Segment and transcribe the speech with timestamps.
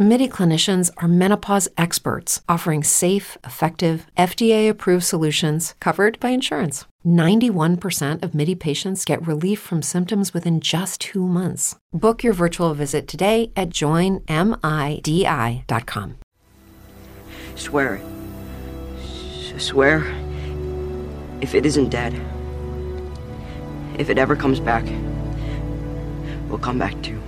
[0.00, 6.84] MIDI clinicians are menopause experts offering safe, effective, FDA approved solutions covered by insurance.
[7.04, 11.74] 91% of MIDI patients get relief from symptoms within just two months.
[11.92, 14.28] Book your virtual visit today at joinmidi.com.
[17.56, 18.00] Swear.
[19.02, 20.06] S- swear
[21.40, 22.14] if it isn't dead,
[23.98, 24.84] if it ever comes back,
[26.48, 27.20] we'll come back too.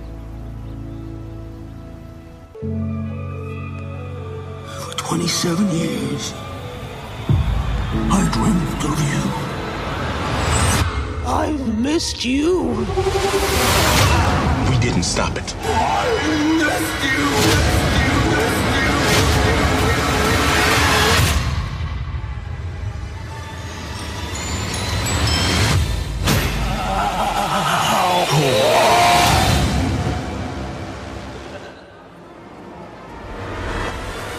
[5.07, 6.33] 27 years,
[8.09, 9.23] I dreamt of you.
[11.27, 12.69] I've missed you.
[14.69, 15.55] We didn't stop it.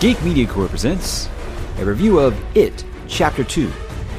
[0.02, 1.28] Geek Media Corps presents
[1.78, 3.70] a review of It, Chapter 2,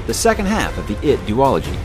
[0.07, 1.77] the second half of the It duology.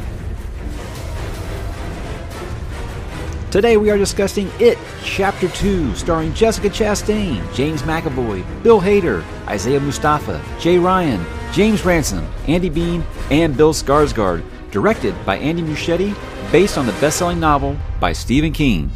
[3.51, 9.81] Today we are discussing It, Chapter 2, starring Jessica Chastain, James McAvoy, Bill Hader, Isaiah
[9.81, 16.15] Mustafa, Jay Ryan, James Ransone, Andy Bean, and Bill Skarsgård, directed by Andy Muschietti,
[16.53, 18.93] based on the best-selling novel by Stephen King.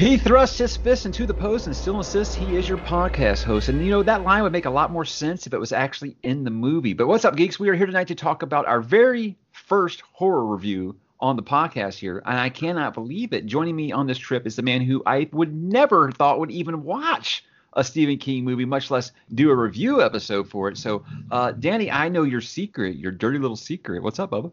[0.00, 3.68] He thrusts his fist into the post and still insists he is your podcast host.
[3.68, 6.16] And you know, that line would make a lot more sense if it was actually
[6.22, 6.94] in the movie.
[6.94, 7.60] But what's up, geeks?
[7.60, 11.98] We are here tonight to talk about our very first horror review on the podcast
[11.98, 12.22] here.
[12.24, 13.44] And I cannot believe it.
[13.44, 16.82] Joining me on this trip is the man who I would never thought would even
[16.82, 20.78] watch a Stephen King movie, much less do a review episode for it.
[20.78, 24.02] So, uh, Danny, I know your secret, your dirty little secret.
[24.02, 24.50] What's up, Bubba?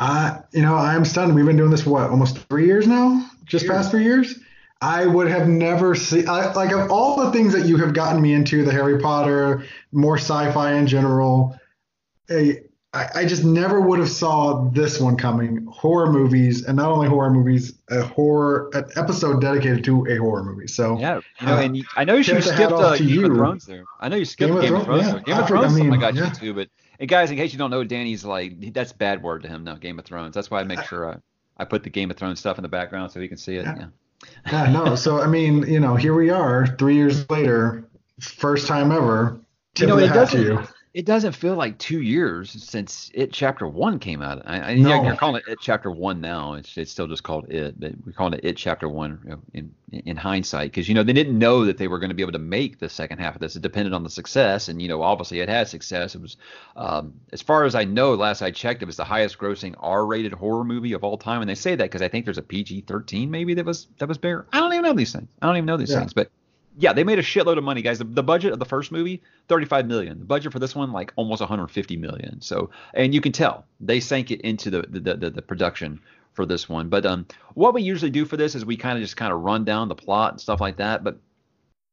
[0.00, 1.36] Uh, you know, I'm stunned.
[1.36, 3.30] We've been doing this for what, almost three years now?
[3.44, 3.76] Just Years.
[3.76, 4.40] past three years?
[4.82, 8.34] I would have never seen, like, of all the things that you have gotten me
[8.34, 11.56] into, the Harry Potter, more sci-fi in general,
[12.94, 15.64] I, just never would have saw this one coming.
[15.66, 20.44] Horror movies, and not only horror movies, a horror an episode dedicated to a horror
[20.44, 20.66] movie.
[20.66, 23.32] So Yeah, you know, uh, and you, I know you skipped uh, Game of.
[23.32, 23.84] Thrones there.
[23.98, 25.24] I know you skipped Game Game, of of Thrones, Thrones.
[25.26, 25.34] yeah.
[25.34, 26.54] Game of Thrones, I something I mean, got you too.
[26.54, 29.64] But and guys, in case you don't know, Danny's like that's bad word to him.
[29.64, 30.34] No, Game of Thrones.
[30.34, 31.16] That's why I make sure I,
[31.56, 33.64] I put the Game of Thrones stuff in the background so he can see it.
[33.64, 33.74] Yeah.
[33.78, 33.86] yeah,
[34.50, 34.94] no.
[34.94, 37.84] So I mean, you know, here we are, three years later,
[38.20, 39.38] first time ever.
[39.74, 40.62] Tip know, of the it doesn't- you.
[40.94, 44.42] It doesn't feel like two years since It Chapter One came out.
[44.44, 45.02] I, I, yeah, No.
[45.02, 46.52] you're calling it It Chapter One now.
[46.52, 49.42] It's it's still just called It, but we're calling it It Chapter One you know,
[49.54, 52.22] in in hindsight because you know they didn't know that they were going to be
[52.22, 53.56] able to make the second half of this.
[53.56, 56.14] It depended on the success, and you know obviously it had success.
[56.14, 56.36] It was,
[56.76, 60.34] um, as far as I know, last I checked, it was the highest grossing R-rated
[60.34, 63.30] horror movie of all time, and they say that because I think there's a PG-13
[63.30, 64.46] maybe that was that was bigger.
[64.52, 65.28] I don't even know these things.
[65.40, 66.00] I don't even know these Yeah.
[66.00, 66.30] things, but
[66.78, 67.98] yeah, they made a shitload of money, guys.
[67.98, 70.18] The, the budget of the first movie, 35 million.
[70.20, 72.40] The budget for this one, like almost 150 million.
[72.40, 76.00] So, and you can tell they sank it into the the, the, the production
[76.32, 76.88] for this one.
[76.88, 79.40] But um, what we usually do for this is we kind of just kind of
[79.40, 81.04] run down the plot and stuff like that.
[81.04, 81.18] But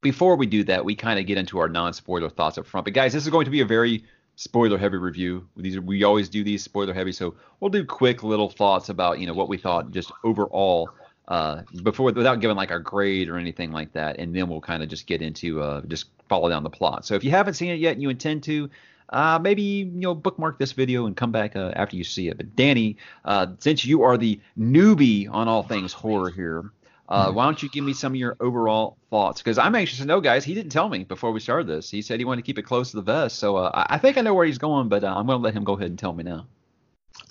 [0.02, 2.86] before we do that, we kind of get into our non-spoiler thoughts up front.
[2.86, 4.04] But guys, this is going to be a very
[4.36, 5.48] spoiler-heavy review.
[5.58, 9.28] These are, we always do these spoiler-heavy, so we'll do quick little thoughts about you
[9.28, 10.90] know what we thought just overall
[11.30, 14.82] uh, before without giving like our grade or anything like that, and then we'll kind
[14.84, 17.06] of just get into uh, just follow down the plot.
[17.06, 18.70] So if you haven't seen it yet and you intend to,
[19.10, 22.38] uh, maybe you know bookmark this video and come back uh, after you see it.
[22.38, 26.72] But Danny, uh, since you are the newbie on all things horror here,
[27.10, 29.40] uh, why don't you give me some of your overall thoughts?
[29.42, 30.44] Because I'm anxious to know, guys.
[30.44, 31.92] He didn't tell me before we started this.
[31.92, 33.98] He said he wanted to keep it close to the vest, so uh, I I
[34.00, 35.90] think I know where he's going, but uh, I'm going to let him go ahead
[35.90, 36.48] and tell me now.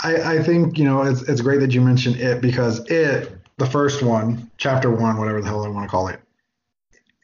[0.00, 3.66] I, I think you know it's it's great that you mentioned it because it the
[3.66, 6.20] first one chapter one whatever the hell I want to call it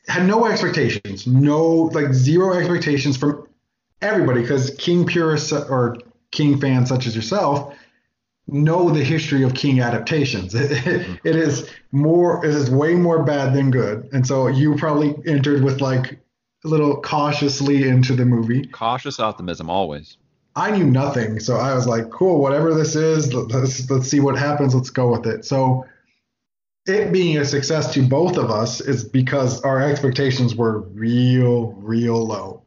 [0.07, 3.47] had no expectations no like zero expectations from
[4.03, 5.97] everybody because King purists or
[6.31, 7.75] King fans such as yourself
[8.47, 10.71] know the history of King adaptations it,
[11.25, 15.65] it is more it is way more bad than good and so you probably entered
[15.65, 16.19] with like
[16.65, 20.17] a little cautiously into the movie Cautious optimism always.
[20.57, 24.39] I knew nothing, so I was like, "Cool, whatever this is, let's let's see what
[24.39, 24.75] happens.
[24.75, 25.85] Let's go with it." So,
[26.87, 32.27] it being a success to both of us is because our expectations were real, real
[32.27, 32.63] low,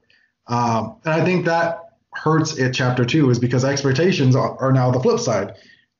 [0.48, 2.74] um, and I think that hurts it.
[2.74, 5.56] Chapter two is because expectations are, are now the flip side.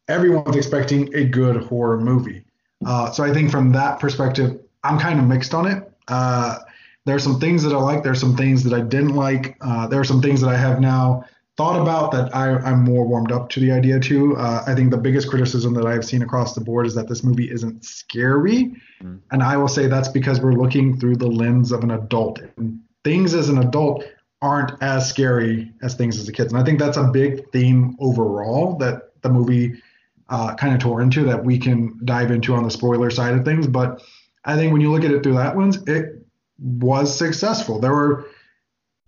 [0.08, 2.44] Everyone's expecting a good horror movie,
[2.86, 5.92] uh, so I think from that perspective, I'm kind of mixed on it.
[6.08, 6.60] Uh,
[7.06, 8.04] There are some things that I like.
[8.04, 9.56] There are some things that I didn't like.
[9.62, 11.24] Uh, there are some things that I have now
[11.58, 14.38] thought about that I, am more warmed up to the idea too.
[14.38, 17.24] Uh, I think the biggest criticism that I've seen across the board is that this
[17.24, 18.76] movie isn't scary.
[19.02, 19.20] Mm.
[19.32, 22.40] And I will say that's because we're looking through the lens of an adult.
[22.58, 24.04] And things as an adult
[24.42, 26.48] aren't as scary as things as a kid.
[26.48, 29.82] And I think that's a big theme overall that the movie
[30.30, 33.44] uh, kind of tore into that we can dive into on the spoiler side of
[33.44, 33.66] things.
[33.66, 34.04] But
[34.46, 36.24] I think when you look at it through that lens, it
[36.60, 37.80] was successful.
[37.80, 38.28] There were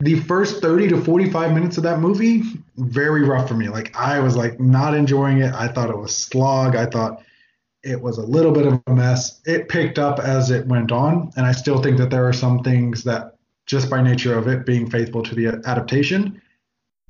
[0.01, 2.43] the first 30 to 45 minutes of that movie
[2.77, 3.67] very rough for me.
[3.69, 5.53] Like i was like not enjoying it.
[5.53, 6.75] I thought it was slog.
[6.75, 7.21] I thought
[7.83, 9.41] it was a little bit of a mess.
[9.45, 12.63] It picked up as it went on and i still think that there are some
[12.63, 13.35] things that
[13.65, 16.41] just by nature of it being faithful to the adaptation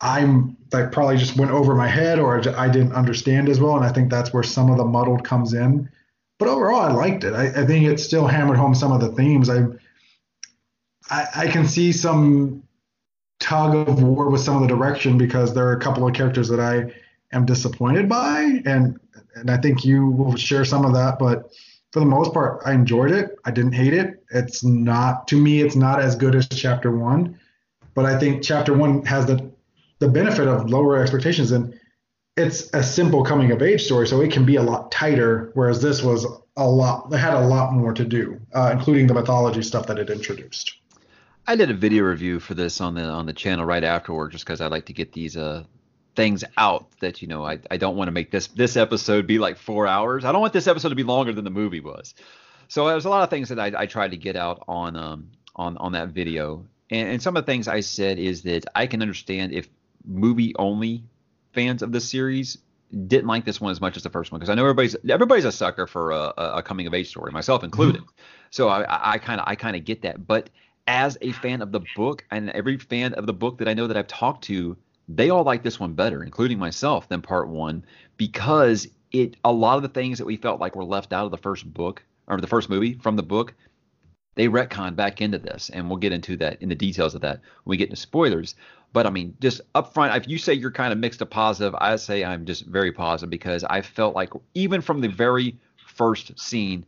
[0.01, 3.85] i'm like probably just went over my head or i didn't understand as well and
[3.85, 5.89] i think that's where some of the muddled comes in.
[6.37, 7.33] But overall i liked it.
[7.33, 9.49] I, I think it still hammered home some of the themes.
[9.49, 9.65] I
[11.09, 12.63] I, I can see some
[13.39, 16.49] tug of war with some of the direction because there are a couple of characters
[16.49, 16.93] that I
[17.35, 18.99] am disappointed by, and
[19.35, 21.19] and I think you will share some of that.
[21.19, 21.51] But
[21.91, 23.37] for the most part, I enjoyed it.
[23.45, 24.23] I didn't hate it.
[24.31, 27.39] It's not to me, it's not as good as Chapter One,
[27.93, 29.51] but I think Chapter One has the
[29.99, 31.77] the benefit of lower expectations and
[32.39, 35.51] it's a simple coming of age story, so it can be a lot tighter.
[35.55, 36.25] Whereas this was
[36.55, 39.99] a lot, they had a lot more to do, uh, including the mythology stuff that
[39.99, 40.78] it introduced.
[41.49, 44.45] I did a video review for this on the on the channel right afterward, just
[44.45, 45.63] because I like to get these uh
[46.15, 49.39] things out that you know I, I don't want to make this this episode be
[49.39, 50.25] like four hours.
[50.25, 52.13] I don't want this episode to be longer than the movie was.
[52.67, 55.31] So there's a lot of things that I, I tried to get out on um
[55.55, 58.85] on on that video, and, and some of the things I said is that I
[58.85, 59.67] can understand if
[60.05, 61.03] movie only
[61.53, 62.59] fans of the series
[63.07, 65.45] didn't like this one as much as the first one because I know everybody's everybody's
[65.45, 68.01] a sucker for a, a coming of age story, myself included.
[68.01, 68.21] Mm-hmm.
[68.51, 70.51] So I kind of I kind of get that, but
[70.89, 73.85] as a fan of the book and every fan of the book that I know
[73.85, 74.75] that I've talked to,
[75.07, 77.85] they all like this one better, including myself, than part one
[78.17, 81.31] because it a lot of the things that we felt like were left out of
[81.31, 83.53] the first book or the first movie from the book,
[84.33, 87.39] they retcon back into this, and we'll get into that in the details of that
[87.63, 88.55] when we get into spoilers.
[88.91, 91.75] But I mean, just up front, if you say you're kind of mixed to positive,
[91.79, 96.39] I say I'm just very positive because I felt like even from the very first
[96.39, 96.83] scene,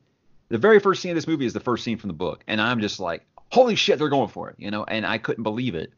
[0.49, 2.59] the very first scene of this movie is the first scene from the book, and
[2.59, 5.75] I'm just like, holy shit, they're going for it, you know, and I couldn't believe
[5.75, 5.93] it.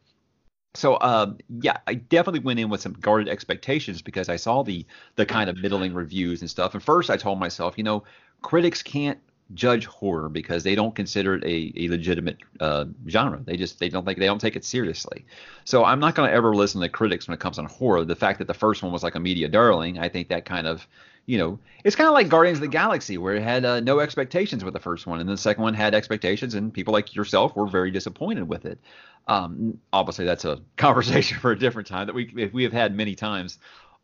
[0.76, 4.86] So um, yeah, I definitely went in with some guarded expectations because I saw the
[5.16, 6.74] the kind of middling reviews and stuff.
[6.74, 8.04] And first, I told myself, you know,
[8.42, 9.20] critics can't
[9.54, 13.40] judge horror because they don't consider it a, a legitimate uh, genre.
[13.44, 15.26] They just they don't think they don't take it seriously.
[15.64, 18.04] So I'm not going to ever listen to critics when it comes on horror.
[18.04, 20.66] The fact that the first one was like a media darling, I think that kind
[20.66, 20.88] of
[21.26, 24.00] you know, it's kind of like Guardians of the Galaxy, where it had uh, no
[24.00, 27.56] expectations with the first one, and the second one had expectations, and people like yourself
[27.56, 28.80] were very disappointed with it.
[29.28, 33.16] Um, obviously, that's a conversation for a different time that we we have had many
[33.16, 33.60] times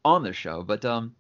[0.06, 0.64] on the show.
[0.64, 1.14] But um,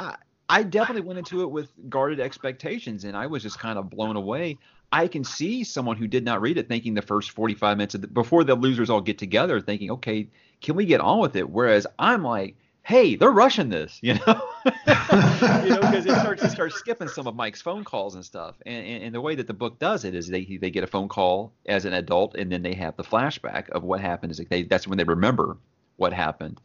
[0.00, 0.16] I,
[0.48, 4.16] I definitely went into it with guarded expectations, and I was just kind of blown
[4.16, 4.58] away.
[4.92, 8.06] I can see someone who did not read it thinking the first 45 minutes the,
[8.06, 10.28] before the losers all get together, thinking, okay,
[10.60, 11.50] can we get on with it?
[11.50, 16.50] Whereas I'm like, hey, they're rushing this, you know, you know, because it starts it
[16.50, 18.56] starts skipping some of Mike's phone calls and stuff.
[18.66, 20.86] And, and, and, the way that the book does it is they they get a
[20.86, 24.32] phone call as an adult, and then they have the flashback of what happened.
[24.32, 25.56] Is they that's when they remember
[25.96, 26.60] what happened.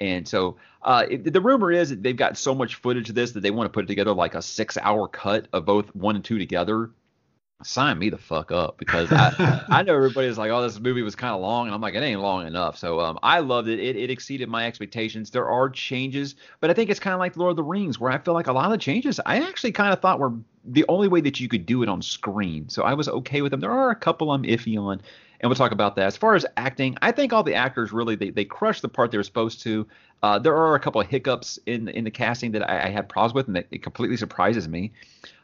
[0.00, 3.32] And so uh, it, the rumor is that they've got so much footage of this
[3.32, 6.24] that they want to put it together like a six-hour cut of both one and
[6.24, 6.90] two together
[7.66, 11.14] sign me the fuck up because I, I know everybody's like, oh, this movie was
[11.14, 12.76] kind of long, and I'm like, it ain't long enough.
[12.76, 13.78] So um, I loved it.
[13.80, 13.96] it.
[13.96, 15.30] It exceeded my expectations.
[15.30, 18.10] There are changes, but I think it's kind of like Lord of the Rings, where
[18.10, 20.32] I feel like a lot of the changes I actually kind of thought were
[20.64, 22.68] the only way that you could do it on screen.
[22.68, 23.60] So I was okay with them.
[23.60, 25.02] There are a couple I'm iffy on,
[25.40, 26.06] and we'll talk about that.
[26.06, 29.10] As far as acting, I think all the actors really they, they crushed the part
[29.10, 29.86] they were supposed to.
[30.22, 33.08] Uh, there are a couple of hiccups in in the casting that I, I had
[33.08, 34.92] problems with, and that it completely surprises me.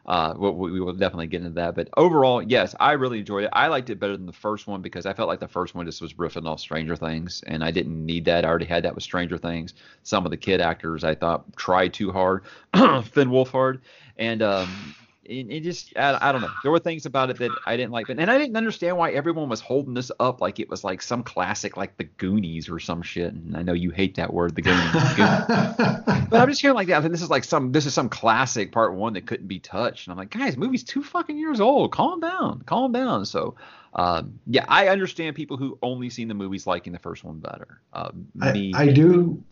[0.05, 1.75] Uh, we, we, will definitely get into that.
[1.75, 3.51] But overall, yes, I really enjoyed it.
[3.53, 5.85] I liked it better than the first one because I felt like the first one
[5.85, 8.43] just was riffing off Stranger Things, and I didn't need that.
[8.43, 9.75] I already had that with Stranger Things.
[10.03, 12.43] Some of the kid actors I thought tried too hard,
[12.73, 13.79] Finn Wolfhard,
[14.17, 14.95] and um,
[15.31, 16.51] it, it just I, I, don't know.
[16.61, 19.11] There were things about it that I didn't like, but and I didn't understand why
[19.11, 22.79] everyone was holding this up like it was like some classic like The Goonies or
[22.79, 23.33] some shit.
[23.33, 24.91] And I know you hate that word, The Goonies,
[26.29, 27.03] but I'm just hearing like that.
[27.03, 30.07] I this is like some this is some classic part one that couldn't be touched.
[30.07, 31.91] And I'm like, guys, movie's two fucking years old.
[31.91, 33.25] Calm down, calm down.
[33.25, 33.55] So.
[33.93, 37.81] Um, yeah, I understand people who only seen the movies liking the first one better.
[37.91, 39.43] Uh, me, I, I do.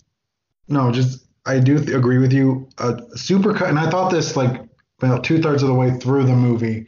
[0.70, 2.70] No, just I do th- agree with you.
[2.78, 4.69] Uh, super cut, and I thought this like
[5.02, 6.88] about two thirds of the way through the movie,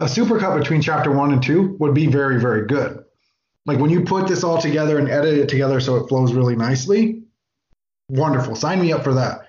[0.00, 3.04] a supercut between chapter one and two would be very, very good.
[3.66, 6.56] Like when you put this all together and edit it together so it flows really
[6.56, 7.22] nicely,
[8.08, 8.54] wonderful.
[8.54, 9.48] Sign me up for that.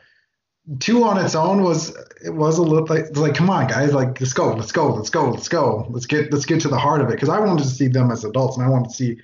[0.79, 4.19] Two on its own was it was a little like like come on guys like
[4.19, 7.01] let's go let's go let's go let's go let's get let's get to the heart
[7.01, 9.19] of it because I wanted to see them as adults and I wanted to see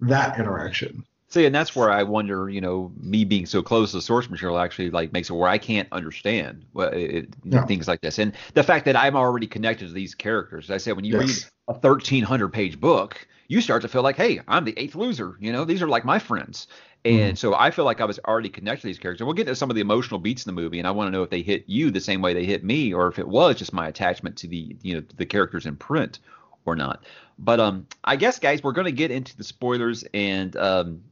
[0.00, 1.04] that interaction.
[1.30, 4.30] See, and that's where I wonder, you know, me being so close to the source
[4.30, 7.66] material actually like makes it where I can't understand what it, Yeah.
[7.66, 10.66] things like this, and the fact that I'm already connected to these characters.
[10.66, 11.16] As I said, when you Yes.
[11.16, 15.36] read a 1,300 page book, you start to feel like, hey, I'm the eighth loser.
[15.38, 16.66] You know, these are like my friends,
[17.04, 19.20] and so I feel like I was already connected to these characters.
[19.20, 21.08] And we'll get to some of the emotional beats in the movie, and I want
[21.08, 23.28] to know if they hit you the same way they hit me, or if it
[23.28, 26.20] was just my attachment to the, you know, the characters in print
[26.64, 27.04] or not.
[27.38, 31.02] But um, I guess guys, we're going to get into the spoilers, and um,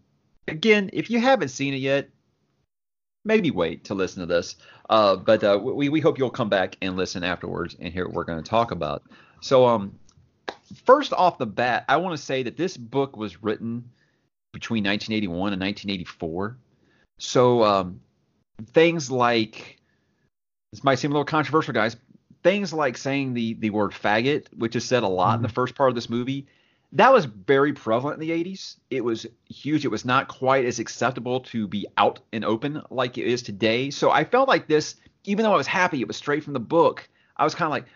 [0.49, 2.09] again, if you haven't seen it yet,
[3.25, 4.57] maybe wait to listen to this.
[4.89, 8.15] Uh, but uh, we we hope you'll come back and listen afterwards and hear what
[8.15, 9.03] we're going to talk about.
[9.41, 9.99] So um,
[10.85, 13.91] first off the bat, I want to say that this book was written
[14.53, 16.57] between 1981 and 1984.
[17.19, 18.01] So um,
[18.73, 19.79] things like
[20.73, 21.97] this might seem a little controversial, guys.
[22.43, 25.75] Things like saying the the word faggot, which is said a lot in the first
[25.75, 26.47] part of this movie,
[26.93, 28.77] that was very prevalent in the 80s.
[28.91, 29.85] It was huge.
[29.85, 33.91] It was not quite as acceptable to be out and open like it is today.
[33.91, 36.61] So I felt like this, even though I was happy, it was straight from the
[36.61, 37.09] book.
[37.37, 37.87] I was kind of like,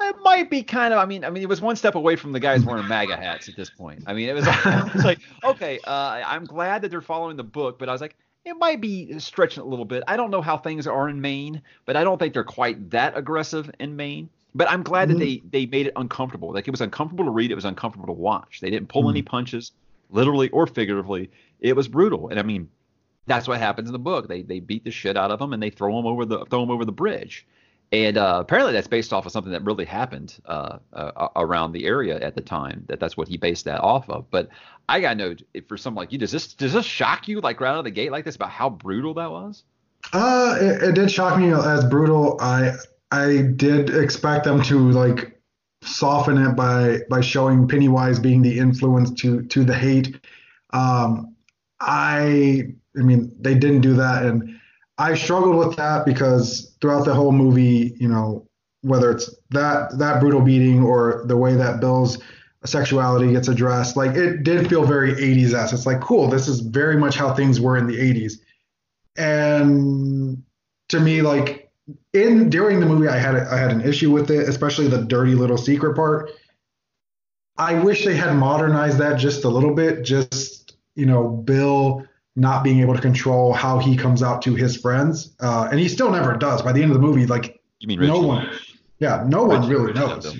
[0.00, 1.00] it might be kind of.
[1.00, 3.48] I mean, I mean, it was one step away from the guys wearing MAGA hats
[3.48, 4.04] at this point.
[4.06, 7.44] I mean, it was, it was like, okay, uh, I'm glad that they're following the
[7.44, 10.04] book, but I was like, it might be stretching a little bit.
[10.06, 13.16] I don't know how things are in Maine, but I don't think they're quite that
[13.16, 14.30] aggressive in Maine.
[14.58, 16.52] But I'm glad that they they made it uncomfortable.
[16.52, 17.52] Like it was uncomfortable to read.
[17.52, 18.58] It was uncomfortable to watch.
[18.60, 19.70] They didn't pull any punches,
[20.10, 21.30] literally or figuratively.
[21.60, 22.28] It was brutal.
[22.28, 22.68] And I mean,
[23.26, 24.26] that's what happens in the book.
[24.26, 26.62] They they beat the shit out of them and they throw them over the throw
[26.62, 27.46] them over the bridge.
[27.92, 31.86] And uh, apparently that's based off of something that really happened uh, uh, around the
[31.86, 32.84] area at the time.
[32.88, 34.28] That that's what he based that off of.
[34.28, 34.48] But
[34.88, 35.34] I got to know
[35.68, 37.92] for someone like you, does this does this shock you like right out of the
[37.92, 39.62] gate like this about how brutal that was?
[40.12, 42.38] Uh, it, it did shock me as brutal.
[42.40, 42.72] I
[43.10, 45.40] I did expect them to like
[45.82, 50.20] soften it by by showing Pennywise being the influence to to the hate.
[50.70, 51.34] Um,
[51.80, 54.58] I I mean they didn't do that, and
[54.98, 58.46] I struggled with that because throughout the whole movie, you know,
[58.82, 62.18] whether it's that that brutal beating or the way that Bill's
[62.64, 65.72] sexuality gets addressed, like it did feel very 80s s.
[65.72, 68.34] It's like cool, this is very much how things were in the 80s,
[69.16, 70.42] and
[70.88, 71.67] to me, like
[72.22, 75.02] in during the movie, I had a, I had an issue with it, especially the
[75.04, 76.30] dirty little secret part.
[77.56, 80.04] I wish they had modernized that just a little bit.
[80.04, 82.04] Just you know, Bill
[82.36, 85.88] not being able to control how he comes out to his friends, uh, and he
[85.88, 86.62] still never does.
[86.62, 88.12] By the end of the movie, like You mean Richie?
[88.12, 88.48] no one,
[89.00, 90.26] yeah, no one really Richie knows.
[90.26, 90.34] Uh,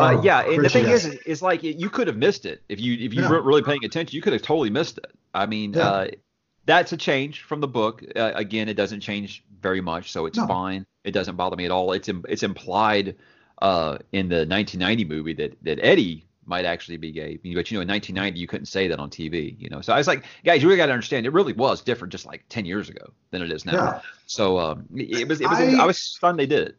[0.00, 1.04] Oh, yeah, and the thing yes.
[1.04, 3.30] is, is, is like you could have missed it if you if you Yeah.
[3.30, 4.14] weren't really paying attention.
[4.14, 5.10] You could have totally missed it.
[5.34, 5.88] I mean, Yeah.
[5.88, 6.06] uh,
[6.66, 8.04] that's a change from the book.
[8.14, 10.46] Uh, again, it doesn't change very much, so it's No.
[10.46, 10.86] fine.
[11.04, 11.92] It doesn't bother me at all.
[11.92, 13.16] It's im- it's implied
[13.62, 17.82] uh, in the 1990 movie that that Eddie might actually be gay, but you know,
[17.82, 19.54] in 1990 you couldn't say that on TV.
[19.58, 21.82] You know, so I was like, guys, you really got to understand, it really was
[21.82, 23.72] different just like 10 years ago than it is now.
[23.74, 24.00] Yeah.
[24.26, 26.76] So um, it was it was I- I was stunned they did it.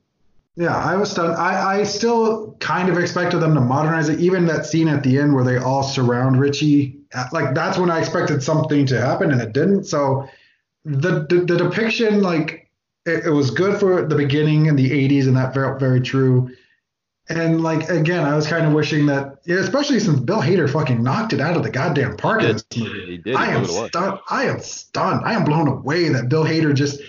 [0.55, 1.36] Yeah, I was stunned.
[1.36, 4.19] I, I still kind of expected them to modernize it.
[4.19, 7.89] Even that scene at the end where they all surround Richie, uh, like that's when
[7.89, 9.83] I expected something to happen, and it didn't.
[9.86, 10.27] So
[10.83, 12.68] the the, the depiction, like
[13.06, 16.50] it, it was good for the beginning in the '80s, and that felt very true.
[17.29, 21.34] And like again, I was kind of wishing that, especially since Bill Hader fucking knocked
[21.34, 23.06] it out of the goddamn park in this movie.
[23.06, 23.27] He did.
[23.27, 23.88] He I am blew it away.
[23.89, 24.20] stunned.
[24.29, 25.22] I am stunned.
[25.24, 27.00] I am blown away that Bill Hader just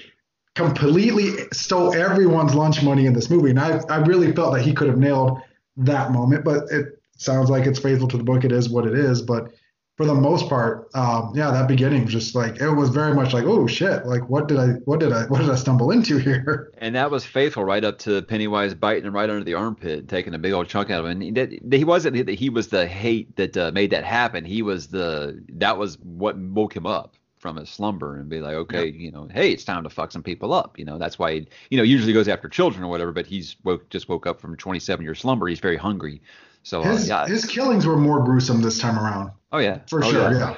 [0.54, 3.50] completely stole everyone's lunch money in this movie.
[3.50, 5.40] And I, I really felt that he could have nailed
[5.78, 8.44] that moment, but it sounds like it's faithful to the book.
[8.44, 9.22] It is what it is.
[9.22, 9.52] But
[10.00, 13.34] for the most part, um, yeah, that beginning was just like it was very much
[13.34, 16.16] like, oh shit, like what did I, what did I, what did I stumble into
[16.26, 16.72] here?
[16.78, 20.08] And that was faithful right up to Pennywise biting him right under the armpit, and
[20.08, 21.20] taking a big old chunk out of him.
[21.20, 24.46] And that, he wasn't that he was the hate that uh, made that happen.
[24.46, 28.54] He was the that was what woke him up from his slumber and be like,
[28.54, 30.78] okay, you know, hey, it's time to fuck some people up.
[30.78, 33.12] You know, that's why he, you know, usually goes after children or whatever.
[33.12, 35.46] But he's woke just woke up from 27 year slumber.
[35.46, 36.22] He's very hungry.
[36.62, 40.04] So uh, His, yeah, his killings were more gruesome this time around, oh yeah, for
[40.04, 40.32] Oh, sure.
[40.32, 40.54] Yeah.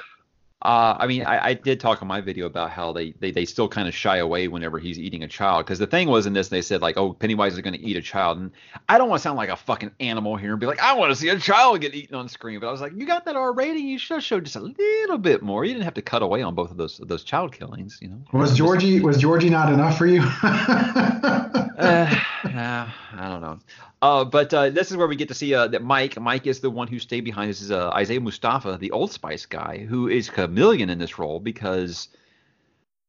[0.63, 3.43] Uh, I mean, I, I, did talk in my video about how they, they, they
[3.43, 5.65] still kind of shy away whenever he's eating a child.
[5.65, 7.97] Because the thing was in this, they said, like, oh, Pennywise is going to eat
[7.97, 8.37] a child.
[8.37, 8.49] And
[8.87, 11.11] I don't want to sound like a fucking animal here and be like, I want
[11.11, 12.61] to see a child get eaten on screen.
[12.61, 13.85] But I was like, you got that R rating.
[13.85, 15.65] You should show just a little bit more.
[15.65, 18.21] You didn't have to cut away on both of those those child killings, you know.
[18.31, 20.21] Was Georgie was Georgie not enough for you?
[20.43, 22.15] uh,
[22.45, 23.59] uh, I don't know.
[24.03, 26.19] Uh, but uh, this is where we get to see uh, that Mike.
[26.19, 27.49] Mike is the one who stayed behind.
[27.49, 31.39] This is uh, Isaiah Mustafa, the Old Spice guy, who is chameleon in this role
[31.39, 32.09] because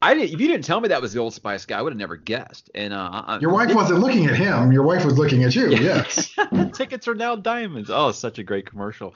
[0.02, 0.34] I didn't.
[0.34, 2.16] If you didn't tell me that was the Old Spice guy, I would have never
[2.16, 2.70] guessed.
[2.74, 4.72] And uh, your wife wasn't looking at him.
[4.72, 5.68] Your wife was looking at you.
[5.84, 6.34] Yes.
[6.72, 7.90] Tickets are now diamonds.
[7.90, 9.14] Oh, such a great commercial.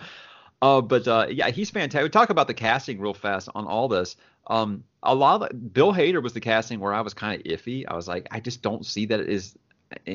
[0.61, 2.03] Uh, but uh, yeah, he's fantastic.
[2.03, 4.17] We talk about the casting real fast on all this.
[4.49, 7.85] Um, a lot of Bill Hader was the casting where I was kind of iffy.
[7.87, 9.57] I was like, I just don't see that it is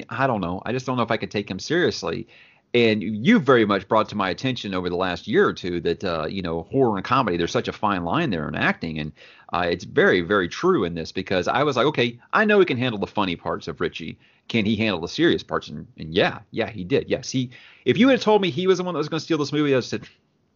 [0.09, 0.61] I don't know.
[0.65, 2.27] I just don't know if I could take him seriously.
[2.73, 6.03] And you very much brought to my attention over the last year or two that
[6.03, 9.11] uh, you know horror and comedy there's such a fine line there in acting, and
[9.53, 12.65] uh, it's very very true in this because I was like, okay, I know he
[12.65, 14.17] can handle the funny parts of Richie.
[14.47, 15.67] Can he handle the serious parts?
[15.67, 17.09] And, and yeah, yeah, he did.
[17.09, 17.51] Yes, he.
[17.85, 19.53] If you had told me he was the one that was going to steal this
[19.53, 20.05] movie, I said,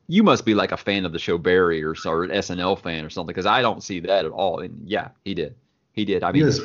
[0.08, 3.06] you must be like a fan of the show Barry or, or an SNL fan
[3.06, 4.60] or something because I don't see that at all.
[4.60, 5.56] And yeah, he did.
[5.94, 6.24] He did.
[6.24, 6.60] I mean, yes.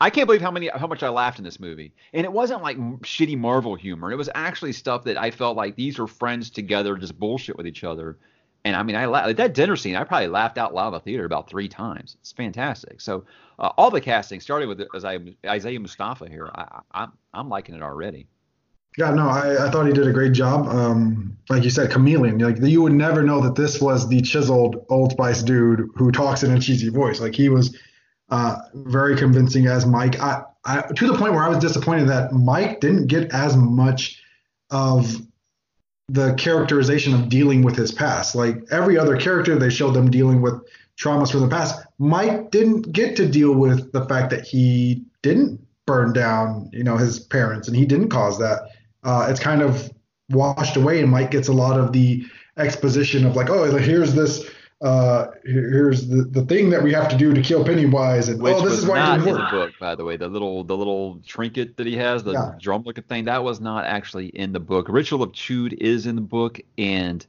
[0.00, 1.92] I can't believe how many how much I laughed in this movie.
[2.12, 4.12] And it wasn't like shitty Marvel humor.
[4.12, 7.66] It was actually stuff that I felt like these were friends together just bullshit with
[7.66, 8.18] each other.
[8.64, 9.96] And I mean, I like that dinner scene.
[9.96, 12.16] I probably laughed out loud in the theater about three times.
[12.20, 13.00] It's fantastic.
[13.00, 13.24] So
[13.58, 14.82] uh, all the casting, starting with
[15.46, 18.26] Isaiah Mustafa here, I, I'm I'm liking it already.
[18.96, 20.66] Yeah, no, I, I thought he did a great job.
[20.66, 22.38] Um, like you said, chameleon.
[22.38, 26.42] Like you would never know that this was the chiseled Old Spice dude who talks
[26.42, 27.20] in a cheesy voice.
[27.20, 27.76] Like he was
[28.30, 30.20] uh, very convincing as Mike.
[30.20, 34.22] I, I, to the point where I was disappointed that Mike didn't get as much
[34.70, 35.16] of
[36.08, 38.34] the characterization of dealing with his past.
[38.34, 40.62] Like every other character, they showed them dealing with
[40.98, 41.80] traumas from the past.
[41.98, 46.96] Mike didn't get to deal with the fact that he didn't burn down, you know,
[46.96, 48.70] his parents, and he didn't cause that.
[49.04, 49.90] Uh, it's kind of
[50.30, 54.50] washed away, and Mike gets a lot of the exposition of like, oh, here's this
[54.80, 58.54] uh, here's the, the thing that we have to do to kill Pennywise, and Which
[58.54, 60.16] oh, this is why not in the book, by the way.
[60.16, 62.52] The little the little trinket that he has, the yeah.
[62.60, 64.88] drum looking thing, that was not actually in the book.
[64.88, 67.26] Ritual of Chüd is in the book, and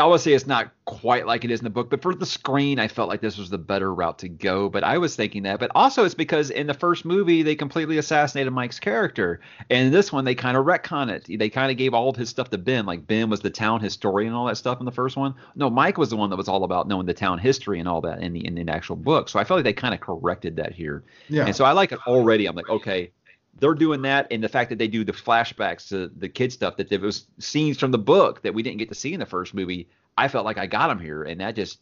[0.00, 2.24] I would say it's not quite like it is in the book, but for the
[2.24, 4.70] screen, I felt like this was the better route to go.
[4.70, 5.60] But I was thinking that.
[5.60, 9.40] But also, it's because in the first movie, they completely assassinated Mike's character.
[9.68, 11.38] And in this one, they kind of retcon it.
[11.38, 12.86] They kind of gave all of his stuff to Ben.
[12.86, 15.34] Like Ben was the town historian and all that stuff in the first one.
[15.56, 18.00] No, Mike was the one that was all about knowing the town history and all
[18.00, 19.28] that in the in the actual book.
[19.28, 21.04] So I felt like they kind of corrected that here.
[21.28, 21.44] Yeah.
[21.44, 22.46] And so I like it already.
[22.46, 23.10] I'm like, okay,
[23.58, 26.76] they're doing that and the fact that they do the flashbacks to the kid stuff
[26.76, 29.26] that there was scenes from the book that we didn't get to see in the
[29.26, 31.80] first movie I felt like I got them here, and that just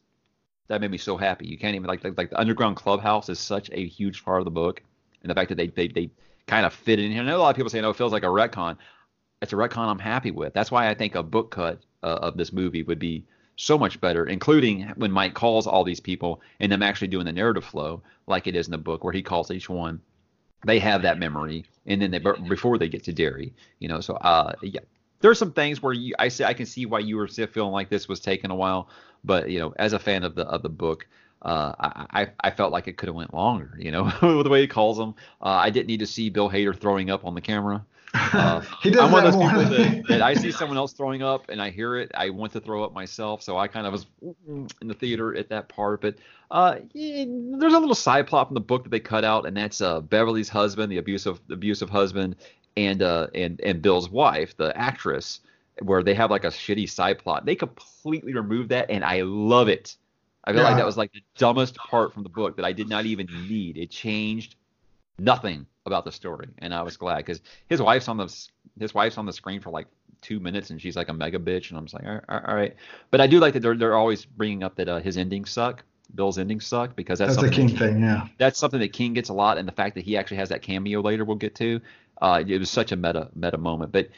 [0.68, 1.46] that made me so happy.
[1.46, 4.44] You can't even like like, like the underground clubhouse is such a huge part of
[4.44, 4.82] the book,
[5.22, 6.10] and the fact that they they they
[6.46, 7.22] kind of fit in here.
[7.22, 8.76] I know a lot of people say, "No, it feels like a retcon."
[9.42, 10.52] It's a retcon I'm happy with.
[10.52, 13.24] That's why I think a book cut uh, of this movie would be
[13.56, 17.32] so much better, including when Mike calls all these people and them actually doing the
[17.32, 20.00] narrative flow like it is in the book, where he calls each one.
[20.64, 24.00] They have that memory, and then they before they get to Derry, you know.
[24.00, 24.80] So, uh, yeah,
[25.20, 27.72] there's some things where you I say I can see why you were still feeling
[27.72, 28.88] like this was taking a while,
[29.24, 31.06] but you know, as a fan of the of the book,
[31.42, 33.74] uh, I, I felt like it could have went longer.
[33.78, 34.10] You know,
[34.42, 35.14] the way he calls them.
[35.40, 37.84] Uh, I didn't need to see Bill Hader throwing up on the camera.
[38.14, 41.22] Uh, he does I'm one of those people that, that, I see someone else throwing
[41.22, 42.10] up and I hear it.
[42.14, 44.06] I want to throw up myself, so I kind of was
[44.50, 46.00] in the theater at that part.
[46.00, 46.16] But
[46.50, 49.56] uh, yeah, there's a little side plot from the book that they cut out, and
[49.56, 52.36] that's uh, Beverly's husband, the abusive abusive husband,
[52.76, 55.40] and uh and and Bill's wife, the actress,
[55.82, 57.46] where they have like a shitty side plot.
[57.46, 59.96] They completely removed that, and I love it.
[60.44, 60.68] I feel yeah.
[60.68, 63.26] like that was like the dumbest part from the book that I did not even
[63.48, 63.76] need.
[63.76, 64.56] It changed
[65.18, 68.48] nothing about the story, and I was glad because his wife's on the
[68.78, 69.86] his wife's on the screen for like
[70.20, 72.44] two minutes, and she's like a mega bitch, and I'm just like, all right.
[72.46, 72.76] All right.
[73.10, 75.84] But I do like that they're they're always bringing up that uh, his endings suck.
[76.14, 78.26] Bill's endings suck because that's, that's a King thing, yeah.
[78.38, 80.62] That's something that King gets a lot, and the fact that he actually has that
[80.62, 81.80] cameo later, we'll get to.
[82.20, 84.08] Uh, it was such a meta meta moment, but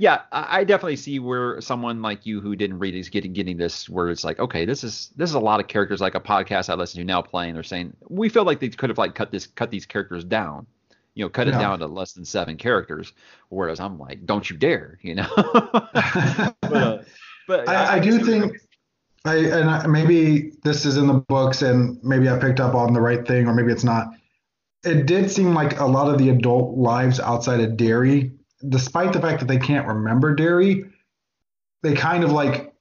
[0.00, 3.58] yeah, I, I, definitely see where someone like you who didn't read is getting getting
[3.58, 6.00] this, where it's like, okay, this is this is a lot of characters.
[6.00, 8.88] Like a podcast I listen to now playing, they're saying we feel like they could
[8.88, 10.66] have like cut this cut these characters down,
[11.14, 13.12] you know, cut it down to less than seven characters.
[13.48, 15.28] Whereas I'm like, don't you dare, you know.
[15.36, 17.02] but, uh,
[17.46, 18.56] but I, I, I do think.
[19.26, 22.94] I, and I, maybe this is in the books, and maybe I picked up on
[22.94, 24.08] the right thing, or maybe it's not
[24.84, 28.32] it did seem like a lot of the adult lives outside of Derry,
[28.68, 30.84] despite the fact that they can't remember Derry,
[31.82, 32.72] they kind of like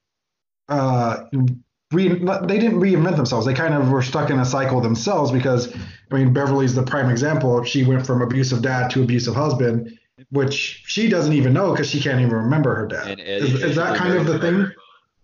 [0.70, 1.26] uh,
[1.92, 3.46] re, they didn't reinvent themselves.
[3.46, 5.74] They kind of were stuck in a cycle themselves because
[6.12, 7.64] I mean Beverly's the prime example.
[7.64, 9.98] She went from abusive dad to abusive husband,
[10.32, 13.20] which she doesn't even know because she can't even remember her dad.
[13.20, 14.72] Eddie is, is that kind of the thing?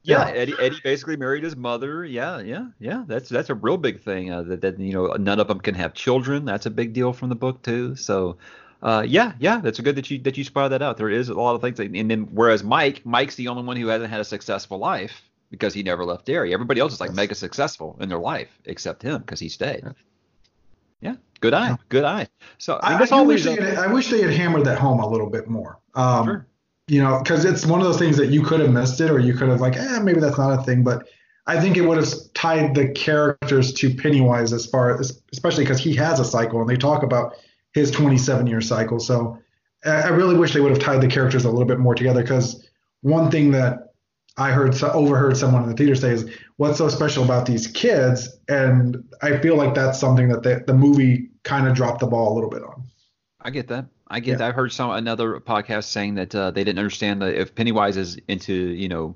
[0.04, 0.34] Yeah, Yeah.
[0.34, 2.06] Eddie Eddie basically married his mother.
[2.06, 3.04] Yeah, yeah, yeah.
[3.08, 4.32] That's that's a real big thing.
[4.32, 6.46] Uh, that, that you know none of them can have children.
[6.46, 7.96] That's a big deal from the book too.
[7.96, 8.38] So,
[8.84, 9.60] uh, yeah, yeah.
[9.62, 10.98] That's good that you that you spotted that out.
[10.98, 11.78] There is a lot of things.
[11.78, 15.24] That, and then whereas Mike, Mike's the only one who hasn't had a successful life
[15.56, 16.54] because he never left Derry.
[16.54, 17.16] Everybody else is like Yes.
[17.16, 19.84] mega successful in their life except him because he stayed.
[21.02, 22.28] Yeah, good eye, good eye.
[22.58, 24.66] So I mean, I, this I, wish leads they had, I wish they had hammered
[24.66, 25.80] that home a little bit more.
[25.94, 26.48] Um, Sure.
[26.88, 29.18] You know, because it's one of those things that you could have missed it, or
[29.18, 30.84] you could have like, eh, maybe that's not a thing.
[30.84, 31.08] But
[31.48, 35.80] I think it would have tied the characters to Pennywise as far as, especially because
[35.80, 37.38] he has a cycle, and they talk about
[37.74, 39.00] his 27 year cycle.
[39.00, 39.40] So
[39.84, 42.22] I I really wish they would have tied the characters a little bit more together.
[42.22, 42.68] Because
[43.02, 43.85] one thing that
[44.38, 48.38] I heard overheard someone in the theater say is, "What's so special about these kids?"
[48.50, 52.34] And I feel like that's something that the, the movie kind of dropped the ball
[52.34, 52.84] a little bit on.
[53.42, 53.86] I get that.
[54.08, 54.38] I get Yeah.
[54.38, 54.48] that.
[54.50, 58.18] I've heard some another podcast saying that uh, they didn't understand that if Pennywise is
[58.28, 59.16] into you know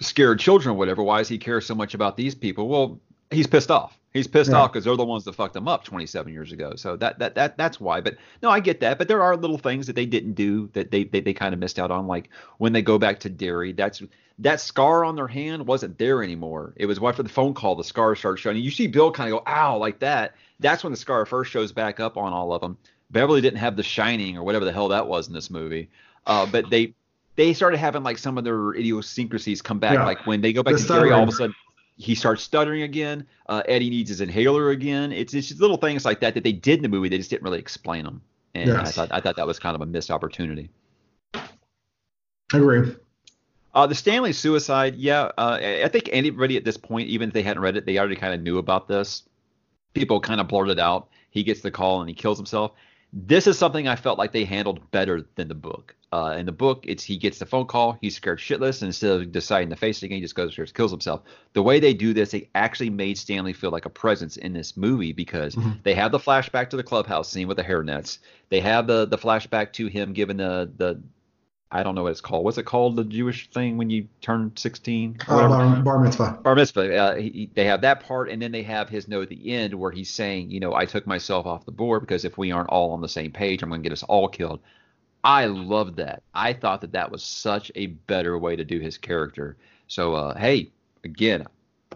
[0.00, 2.68] scared children or whatever, why does he care so much about these people?
[2.68, 3.98] Well, he's pissed off.
[4.16, 4.58] He's pissed Yeah.
[4.58, 6.74] off because they're the ones that fucked him up 27 years ago.
[6.76, 8.00] So that that that that's why.
[8.00, 8.98] But no, I get that.
[8.98, 11.60] But there are little things that they didn't do that they they, they kind of
[11.60, 13.72] missed out on, like when they go back to Derry.
[13.72, 14.02] That's
[14.38, 16.74] that scar on their hand wasn't there anymore.
[16.76, 18.56] It was after the phone call, the scar starts showing.
[18.58, 20.34] You see Bill kind of go, ow, like that.
[20.60, 22.76] That's when the scar first shows back up on all of them.
[23.10, 25.88] Beverly didn't have the shining or whatever the hell that was in this movie.
[26.26, 26.94] Uh, but they
[27.36, 29.94] they started having like some of their idiosyncrasies come back.
[29.94, 30.04] Yeah.
[30.06, 31.54] Like when they go back The to Derry, all of a sudden
[31.96, 33.26] he starts stuttering again.
[33.48, 35.12] Uh, Eddie needs his inhaler again.
[35.12, 37.08] It's it's just little things like that that they did in the movie.
[37.08, 38.22] They just didn't really explain them.
[38.54, 40.70] And I thought I thought that was kind of a missed opportunity.
[41.34, 41.48] I
[42.54, 42.94] agree.
[43.74, 45.30] Uh, the Stanley suicide, yeah.
[45.36, 47.98] Uh, I I think anybody at this point, even if they hadn't read it, they
[47.98, 49.22] already kind of knew about this.
[49.94, 51.08] People kind of blurted out.
[51.30, 52.72] He gets the call and he kills himself.
[53.18, 55.96] This is something I felt like they handled better than the book.
[56.12, 59.10] Uh, in the book, it's he gets the phone call, he's scared shitless, and instead
[59.10, 61.22] of deciding to face it again, he just goes upstairs, kills himself.
[61.54, 64.76] The way they do this, they actually made Stanley feel like a presence in this
[64.76, 68.18] movie because they have the flashback to the clubhouse scene with the hairnets.
[68.50, 71.00] They have the the flashback to him giving the the
[71.70, 72.44] I don't know what it's called.
[72.44, 72.96] What's it called?
[72.96, 75.18] The Jewish thing when you turn 16?
[75.28, 76.38] Uh, bar, bar mitzvah.
[76.42, 76.96] Bar mitzvah.
[76.96, 79.50] Uh, he, he- they have that part, and then they have his note at the
[79.52, 82.52] end where he's saying, you know, I took myself off the board because if we
[82.52, 84.60] aren't all on the same page, I'm going to get us all killed.
[85.24, 86.22] I loved that.
[86.32, 89.56] I thought that that was such a better way to do his character.
[89.88, 90.70] So, uh, hey,
[91.02, 91.46] again,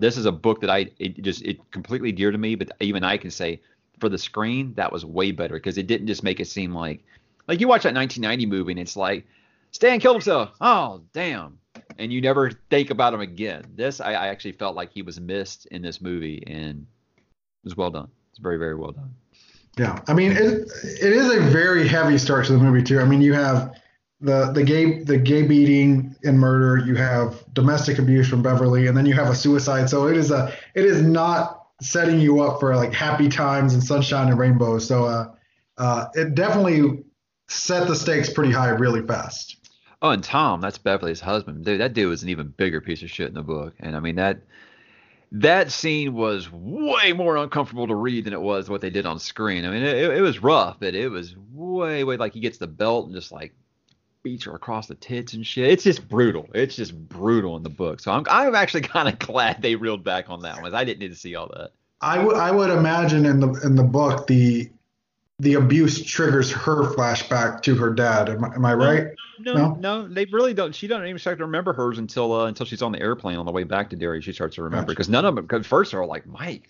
[0.00, 3.04] this is a book that I it just it completely dear to me, but even
[3.04, 3.60] I can say
[4.00, 7.04] for the screen that was way better because it didn't just make it seem like
[7.46, 9.26] like you watch that 1990 movie and it's like
[9.72, 10.50] Stan killed himself.
[10.60, 11.58] Oh, damn.
[11.98, 13.64] And you never think about him again.
[13.74, 17.24] This, I, I actually felt like he was missed in this movie, and it
[17.64, 18.08] was well done.
[18.30, 19.14] It's very, very well done.
[19.78, 20.70] Yeah, I mean it.
[20.82, 23.00] It is a very heavy start to the movie too.
[23.00, 23.74] I mean, you have
[24.20, 26.84] the the gay the gay beating and murder.
[26.84, 29.88] You have domestic abuse from Beverly, and then you have a suicide.
[29.88, 33.82] So it is a it is not setting you up for like happy times and
[33.82, 34.86] sunshine and rainbows.
[34.86, 35.32] So uh,
[35.78, 37.04] uh, it definitely
[37.48, 39.56] set the stakes pretty high really fast.
[40.02, 41.64] Oh, and Tom, that's Beverly's husband.
[41.64, 43.74] Dude, that dude was an even bigger piece of shit in the book.
[43.80, 44.40] And I mean that
[45.32, 49.18] that scene was way more uncomfortable to read than it was what they did on
[49.18, 49.64] screen.
[49.64, 52.66] I mean, it, it was rough, but it was way, way like he gets the
[52.66, 53.54] belt and just like
[54.22, 55.70] beats her across the tits and shit.
[55.70, 56.48] It's just brutal.
[56.54, 58.00] It's just brutal in the book.
[58.00, 60.74] So I'm I'm actually kind of glad they reeled back on that one.
[60.74, 61.70] I didn't need to see all that.
[62.00, 64.70] I would I would imagine in the in the book the
[65.40, 68.28] the abuse triggers her flashback to her dad.
[68.28, 69.06] Am, I- am I right?
[69.38, 69.74] No, No?
[69.80, 70.74] no, they really don't.
[70.74, 73.46] She doesn't even start to remember hers until uh, until she's on the airplane on
[73.46, 74.20] the way back to Derry.
[74.20, 74.92] She starts to remember Gotcha.
[74.92, 75.46] because none of them.
[75.46, 76.68] Because first they're all like Mike,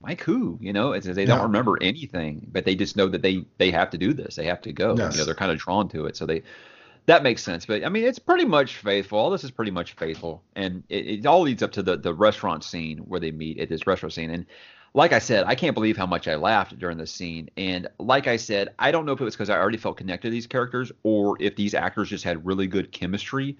[0.00, 0.58] Mike who?
[0.60, 1.42] You know, it's, they don't Yeah.
[1.44, 4.34] remember anything, but they just know that they they have to do this.
[4.34, 4.96] They have to go.
[4.96, 5.14] Yes.
[5.14, 6.16] You know, they're kind of drawn to it.
[6.16, 6.42] So they
[7.06, 7.66] that makes sense.
[7.66, 9.18] But I mean, it's pretty much faithful.
[9.20, 12.12] All this is pretty much faithful, and it, it all leads up to the the
[12.12, 14.30] restaurant scene where they meet at this restaurant scene.
[14.30, 14.44] And
[14.94, 17.50] like I said, I can't believe how much I laughed during this scene.
[17.56, 20.28] And like I said, I don't know if it was because I already felt connected
[20.28, 23.56] to these characters or if these actors just had really good chemistry.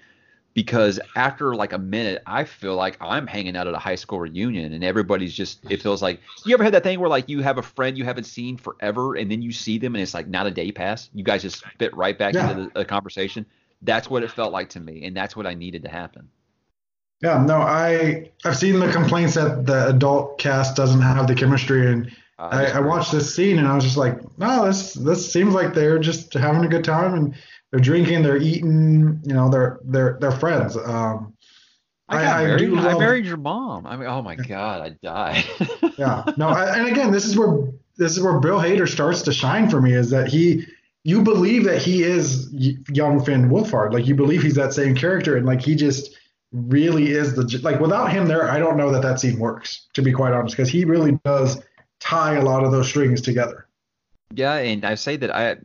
[0.55, 4.19] Because after like a minute, I feel like I'm hanging out at a high school
[4.19, 7.43] reunion and everybody's just, it feels like, you ever had that thing where like you
[7.43, 10.27] have a friend you haven't seen forever and then you see them and it's like
[10.27, 11.11] not a day pass?
[11.15, 12.51] You guys just fit right back Yeah.
[12.51, 13.47] into the, the conversation.
[13.83, 15.05] That's what it felt like to me.
[15.05, 16.29] And that's what I needed to happen.
[17.23, 21.91] Yeah, no, I I've seen the complaints that the adult cast doesn't have the chemistry,
[21.93, 25.33] and Uh, I, I watched this scene and I was just like, no, this this
[25.33, 27.35] seems like they're just having a good time and
[27.73, 30.77] they're drinking, they're eating, you know, they're they're they're friends.
[30.77, 31.35] Um,
[32.09, 33.87] I, I- I do I love- married your mom.
[33.87, 35.45] I mean, oh my god, I died.
[35.99, 37.59] yeah no I, and again this is where
[37.97, 40.65] this is where bill hader starts to shine for me is that he
[41.03, 42.49] you believe that he is
[42.93, 46.17] young finn wolfhard like you believe he's that same character and like he just
[46.53, 50.01] really is the like without him there i don't know that that scene works to
[50.01, 51.63] be quite honest because he really does
[52.01, 53.67] tie a lot of those strings together
[54.35, 55.57] Yeah, and I say that I,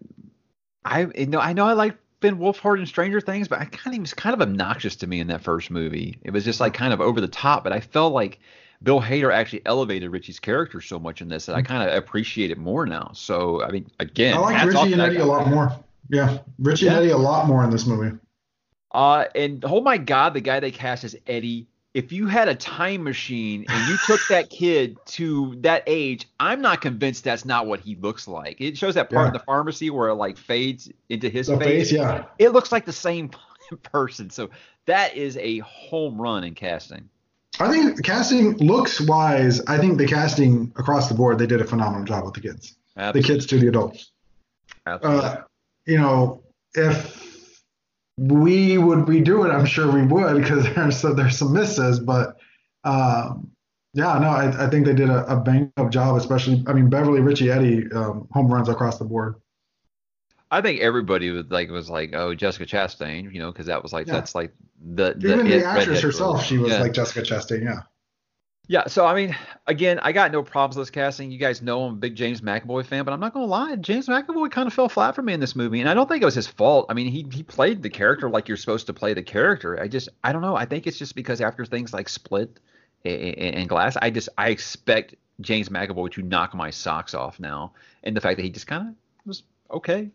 [0.86, 3.88] I you know I know I like Finn Wolfhard in Stranger Things, but I kind
[3.88, 6.18] of he was kind of obnoxious to me in that first movie.
[6.24, 8.40] It was just like kind of over the top, but I felt like
[8.82, 11.68] Bill Hader actually elevated Richie's character so much in this that I mm-hmm.
[11.68, 13.12] kind of appreciate it more now.
[13.14, 15.24] So I mean, again, i like richie and eddie guy.
[15.24, 15.72] a lot more
[16.10, 18.18] yeah richie and eddie a lot more in this movie
[18.94, 21.68] Uh, and oh my God, the guy they cast as Eddie.
[21.94, 26.60] If you had a time machine and you took that kid to that age, I'm
[26.62, 28.60] not convinced that's not what he looks like.
[28.60, 29.38] It shows that part in Yeah.
[29.40, 31.90] the pharmacy where it like fades into his the face.
[31.90, 33.30] face yeah It looks like the same
[33.84, 34.30] person.
[34.32, 34.50] So
[34.88, 37.08] that is a home run in casting.
[37.60, 39.62] I think casting looks wise.
[39.68, 42.76] I think the casting across the board, they did a phenomenal job with the kids,
[42.96, 44.12] the kids to the adults.
[44.88, 45.30] Absolutely.
[45.30, 45.42] Uh,
[45.86, 46.42] you know,
[46.74, 47.23] if
[48.18, 52.38] we would redo it, I'm sure we would because there's so there's some misses, but
[52.84, 53.52] um,
[53.94, 56.64] yeah, no, I, I think they did a, a bang up job, especially.
[56.68, 59.36] I mean, Beverly, Richie, Eddie, um, home runs across the board.
[60.52, 63.92] I think everybody was like was like, oh, Jessica Chastain, you know, because that was
[63.94, 64.14] like Yeah.
[64.14, 64.54] that's like
[64.94, 66.44] the, the Even it the actress herself, girl.
[66.44, 66.82] she was Yeah.
[66.82, 67.64] like Jessica Chastain.
[67.64, 67.80] Yeah.
[68.68, 69.36] Yeah, so I mean,
[69.68, 71.32] again, I got no problems with this casting.
[71.32, 74.08] You guys know I'm a big James McAvoy fan, but I'm not gonna lie, James
[74.08, 76.26] McAvoy kind of fell flat for me in this movie, and I don't think it
[76.26, 76.86] was his fault.
[76.90, 79.82] I mean, he he played the character like you're supposed to play the character.
[79.82, 80.56] I just I don't know.
[80.56, 82.62] I think it's just because after things like Split
[83.04, 87.74] and, and Glass, I just I expect James McAvoy to knock my socks off now,
[88.04, 88.96] and the fact that he just kind of
[89.26, 90.10] was okay.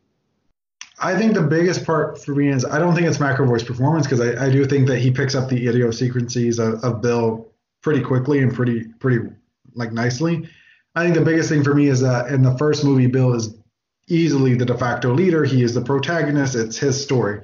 [1.01, 4.21] I think the biggest part for me is I don't think it's McAvoy's performance because
[4.21, 7.48] I, I do think that he picks up the idiosyncrasies of, of Bill
[7.83, 9.29] pretty quickly and pretty pretty
[9.75, 10.49] like nicely.
[10.95, 13.55] I think the biggest thing for me is that in the first movie, Bill is
[14.09, 15.45] easily the de facto leader.
[15.45, 16.55] He is the protagonist.
[16.55, 17.43] It's his story.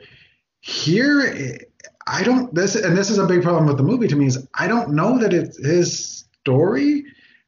[0.61, 1.59] Here,
[2.07, 4.47] I don't this and this is a big problem with the movie to me is
[4.55, 7.05] I don't know that it's his story.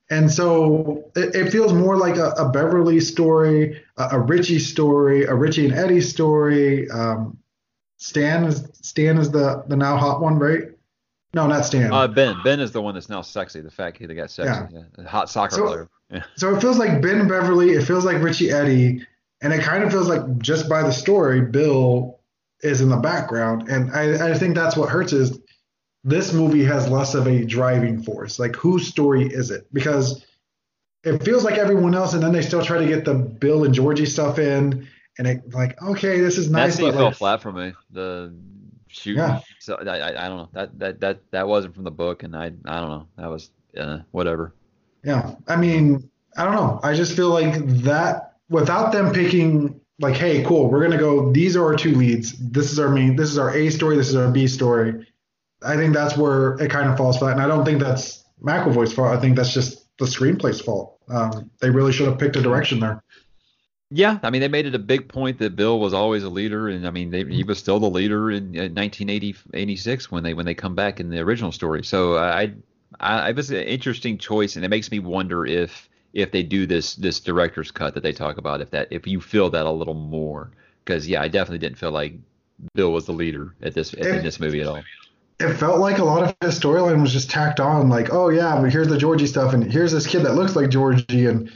[0.08, 5.24] And so it, it feels more like a, a Beverly story, a, a Richie story,
[5.24, 6.88] a Richie and Eddie story.
[6.90, 7.38] Um,
[7.96, 10.75] Stan is Stan is the the now hot one, right?
[11.34, 11.92] No, not Stan.
[11.92, 13.60] Uh, Ben Ben is the one that's now sexy.
[13.60, 14.82] The fat kid that got sexy, yeah.
[14.96, 15.88] the hot soccer So- player.
[16.10, 16.22] Yeah.
[16.36, 17.70] so it feels like Ben Beverly.
[17.70, 19.04] It feels like Richie Eddie,
[19.42, 22.20] and it kind of feels like just by the story, Bill
[22.60, 25.38] is in the background, and I, I think that's what hurts is
[26.04, 28.38] this movie has less of a driving force.
[28.38, 29.66] Like whose story is it?
[29.72, 30.24] Because
[31.02, 33.74] it feels like everyone else, and then they still try to get the Bill and
[33.74, 34.86] Georgie stuff in,
[35.18, 36.76] and it like okay, this is nice.
[36.76, 37.72] That scene fell flat for me.
[37.90, 38.32] The
[38.96, 39.22] shooting.
[39.22, 39.40] Yeah.
[39.60, 40.48] So I, I I don't know.
[40.52, 43.06] That that that that wasn't from the book, and I I don't know.
[43.16, 44.54] That was uh, whatever.
[45.04, 46.80] Yeah, I mean, I don't know.
[46.82, 51.32] I just feel like that without them picking like, hey, cool, we're gonna go.
[51.32, 52.32] These are our two leads.
[52.38, 53.16] This is our main.
[53.16, 53.96] This is our A story.
[53.96, 55.06] This is our B story.
[55.62, 58.92] I think that's where it kind of falls flat, and I don't think that's McAvoy's
[58.92, 59.16] fault.
[59.16, 60.98] I think that's just the screenplay's fault.
[61.08, 63.02] Um, they really should have picked a direction there.
[63.90, 66.68] Yeah, I mean they made it a big point that Bill was always a leader,
[66.68, 67.48] and I mean they, he mm-hmm.
[67.48, 71.20] was still the leader in, in 1986 when they when they come back in the
[71.20, 71.84] original story.
[71.84, 72.54] So uh, I,
[72.98, 76.66] I it was an interesting choice, and it makes me wonder if if they do
[76.66, 79.70] this this director's cut that they talk about, if that if you feel that a
[79.70, 80.50] little more,
[80.84, 82.14] because yeah, I definitely didn't feel like
[82.74, 84.82] Bill was the leader at this in this movie at all.
[85.38, 88.58] It felt like a lot of his storyline was just tacked on, like, oh yeah,
[88.60, 91.52] but here's the Georgie stuff, and here's this kid that looks like Georgie, and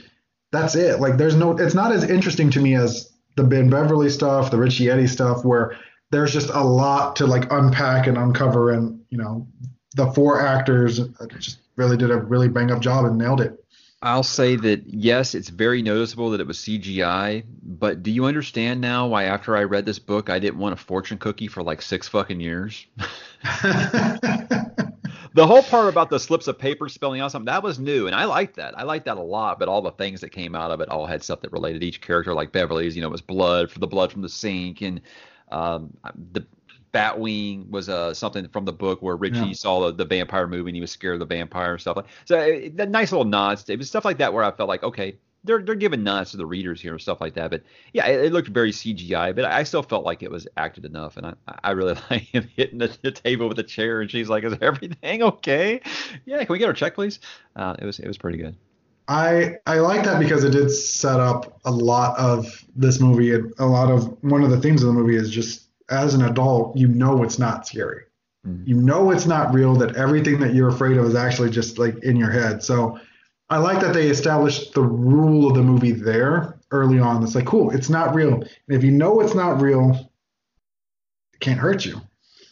[0.51, 0.99] that's it.
[0.99, 4.57] Like, there's no, it's not as interesting to me as the Ben Beverly stuff, the
[4.57, 5.77] Richie Eddie stuff, where
[6.11, 9.47] there's just a lot to like unpack and uncover, and you know,
[9.95, 10.99] the four actors
[11.39, 13.57] just really did a really bang up job and nailed it.
[14.03, 18.81] I'll say that yes, it's very noticeable that it was CGI, but do you understand
[18.81, 21.81] now why after I read this book I didn't want a fortune cookie for like
[21.81, 22.85] six fucking years?
[25.33, 28.15] the whole part about the slips of paper spelling out something that was new, and
[28.15, 28.77] I liked that.
[28.77, 29.59] I liked that a lot.
[29.59, 31.87] But all the things that came out of it all had stuff that related to
[31.87, 32.95] each character, like Beverly's.
[32.95, 35.01] You know, it was blood for the blood from the sink, and
[35.51, 35.95] um,
[36.33, 36.45] the
[36.93, 39.53] Batwing was uh, something from the book where Richie Yeah.
[39.53, 42.07] saw the, the vampire movie and he was scared of the vampire and stuff like.
[42.25, 43.69] So it, the nice little nods.
[43.69, 45.17] It was stuff like that where I felt like okay.
[45.43, 48.25] They're, they're giving nods to the readers here and stuff like that, but yeah, it,
[48.25, 51.33] it looked very CGI, but I still felt like it was acted enough, and I,
[51.63, 54.55] I really like him hitting the, the table with a chair, and she's like, "Is
[54.61, 55.81] everything okay?
[56.25, 57.19] Yeah, can we get our check, please?"
[57.55, 58.55] Uh, it was it was pretty good.
[59.07, 63.51] I I like that because it did set up a lot of this movie and
[63.59, 66.77] a lot of one of the themes of the movie is just as an adult
[66.77, 68.03] you know it's not scary.
[68.47, 68.67] Mhm.
[68.67, 69.75] You know it's not real.
[69.75, 72.63] That everything that you're afraid of is actually just like in your head.
[72.63, 72.99] So
[73.51, 77.21] I like that they established the rule of the movie there early on.
[77.21, 77.69] It's like cool.
[77.71, 78.35] It's not real.
[78.35, 80.09] And if you know it's not real,
[81.33, 81.99] it can't hurt you.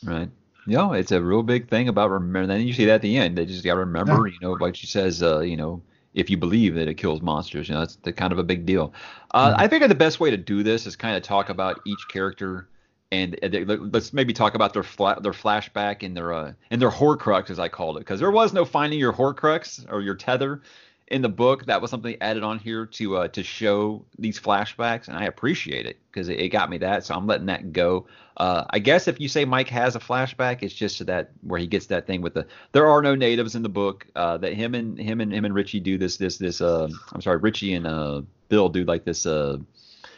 [0.04, 0.30] Right.
[0.68, 2.48] No, it's a real big thing about remember.
[2.48, 3.38] Then you see that at the end.
[3.38, 5.82] They just got to remember, you know, like she says, uh, you know,
[6.14, 8.66] if you believe that it kills monsters, you know, that's the kind of a big
[8.66, 8.94] deal.
[9.32, 12.08] Uh, I figure the best way to do this is kind of talk about each
[12.10, 12.68] character
[13.12, 16.80] and they- let- let's maybe talk about their fla- their flashback and their uh, and
[16.80, 20.14] their Horcrux, as I called it, because there was no finding your Horcrux or your
[20.14, 20.62] tether
[21.10, 21.66] in the book.
[21.66, 25.86] That was something added on here to uh, to show these flashbacks, and I appreciate
[25.86, 27.06] it because it, it got me that.
[27.06, 28.08] So I'm letting that go.
[28.38, 31.60] Uh, I guess if you say Mike has a flashback, it's just to that where
[31.60, 34.08] he gets that thing with the there are no natives in the book.
[34.16, 36.62] Uh, that him and him and him and Richie do this this this.
[36.62, 39.26] Uh, I'm sorry, Richie and uh, Bill do like this.
[39.26, 39.58] Uh,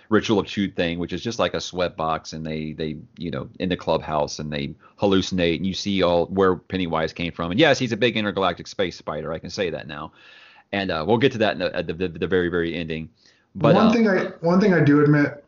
[0.09, 3.31] ritual of truth thing, which is just like a sweat box, and they they you
[3.31, 7.51] know in the clubhouse and they hallucinate, and you see all where Pennywise came from.
[7.51, 9.31] And yes, he's a big intergalactic space spider.
[9.31, 10.11] I can say that now,
[10.71, 13.09] and uh, we'll get to that in the, at the, the, the very very ending.
[13.55, 15.43] But one uh, thing I one thing I do admit,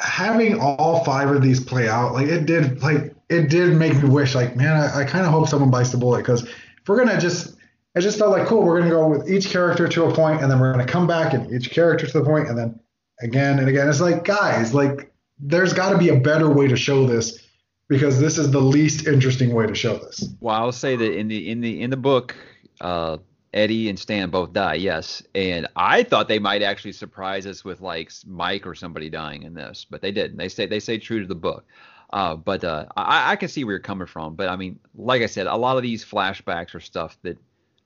[0.00, 4.08] having all five of these play out, like it did, like it did make me
[4.08, 6.98] wish, like man, I, I kind of hope someone bites the bullet because if we're
[6.98, 7.56] gonna just,
[7.96, 8.62] I just felt like cool.
[8.62, 11.34] We're gonna go with each character to a point, and then we're gonna come back
[11.34, 12.78] and each character to the point, and then
[13.20, 13.88] again and again.
[13.88, 17.44] It's like guys, like there's got to be a better way to show this
[17.88, 20.28] because this is the least interesting way to show this.
[20.40, 22.36] Well, I'll say that in the in the in the book,
[22.80, 23.18] uh,
[23.52, 24.74] Eddie and Stan both die.
[24.74, 29.42] Yes, and I thought they might actually surprise us with like Mike or somebody dying
[29.42, 30.38] in this, but they didn't.
[30.38, 31.64] They stay they stay true to the book.
[32.12, 34.34] Uh, but uh, I, I can see where you're coming from.
[34.34, 37.38] But I mean, like I said, a lot of these flashbacks are stuff that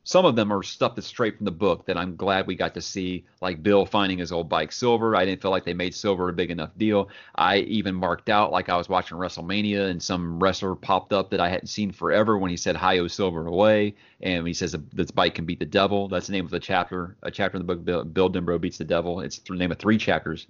[0.06, 2.74] some of them are stuff that's straight from the book that I'm glad we got
[2.74, 5.16] to see, like Bill finding his old bike Silver.
[5.16, 7.08] I didn't feel like they made Silver a big enough deal.
[7.34, 11.40] I even marked out like I was watching WrestleMania and some wrestler popped up that
[11.40, 15.34] I hadn't seen forever when he said "Hi-Yo Silver away," and he says this bike
[15.34, 16.06] can beat the devil.
[16.06, 17.84] That's the name of the chapter, a chapter in the book.
[17.84, 19.18] Bill, Bill beats the devil.
[19.22, 20.46] It's the name of three chapters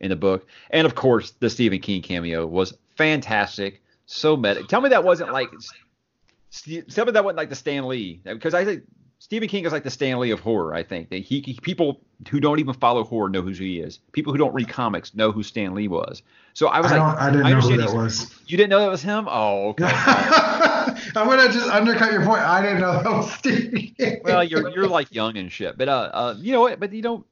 [0.00, 3.82] in the book, and of course the Stephen King cameo was fantastic.
[4.06, 4.62] So meta.
[4.62, 5.50] Tell me that wasn't like
[6.54, 8.84] Steve, tell me that wasn't like the Stan Lee because I think
[9.18, 10.72] Stephen King is like the Stan Lee of horror.
[10.72, 13.98] I think that he, he people who don't even follow horror know who he is.
[14.12, 16.22] People who don't read comics know who Stan Lee was.
[16.52, 18.40] So I was I, like, I didn't know who that was.
[18.46, 19.26] You didn't know that was him?
[19.28, 19.84] Oh, okay.
[19.86, 22.42] I'm gonna just undercut your point.
[22.42, 23.96] I didn't know that was Stevie.
[24.22, 26.78] well, you're you're like young and shit, but uh, uh, you know what?
[26.78, 27.26] But you don't.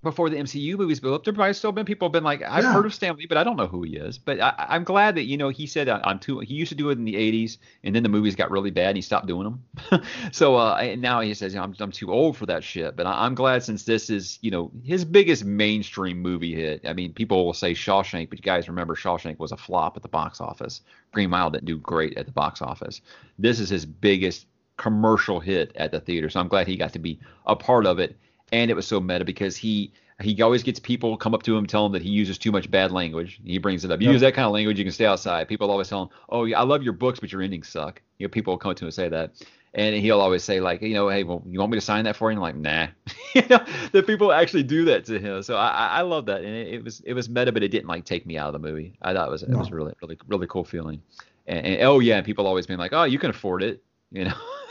[0.00, 2.62] Before the MCU movies built up, there probably still been people have been like, I've
[2.62, 2.72] Yeah.
[2.72, 4.16] heard of Stan Lee, but I don't know who he is.
[4.16, 6.38] But I, I'm glad that you know he said uh, I'm too.
[6.38, 8.90] He used to do it in the '80s, and then the movies got really bad,
[8.90, 9.42] and he stopped doing
[9.90, 10.02] them.
[10.32, 12.94] so uh, and now he says I'm I'm too old for that shit.
[12.94, 16.86] But I, I'm glad since this is you know his biggest mainstream movie hit.
[16.86, 20.02] I mean, people will say Shawshank, but you guys remember Shawshank was a flop at
[20.04, 20.82] the box office.
[21.10, 23.00] Green Mile didn't do great at the box office.
[23.36, 26.30] This is his biggest commercial hit at the theater.
[26.30, 28.16] So I'm glad he got to be a part of it.
[28.52, 31.64] And it was so meta because he he always gets people come up to him
[31.66, 33.40] tell him that he uses too much bad language.
[33.44, 34.00] He brings it up.
[34.00, 34.12] You Yep.
[34.14, 35.46] use that kind of language, you can stay outside.
[35.46, 38.26] People always tell him, "Oh, yeah, I love your books, but your endings suck." You
[38.26, 39.34] know, people will come up to him and say that,
[39.74, 42.16] and he'll always say like, you know, hey, well, you want me to sign that
[42.16, 42.36] for you?
[42.36, 42.88] And I'm like, nah.
[43.34, 45.42] you know, that people actually do that to him.
[45.44, 47.88] So I, I love that, and it, it was it was meta, but it didn't
[47.88, 48.94] like take me out of the movie.
[49.02, 51.00] I thought it was it was really really really cool feeling.
[51.46, 54.24] And, and oh yeah, and people always being like, oh, you can afford it, you
[54.24, 54.34] know.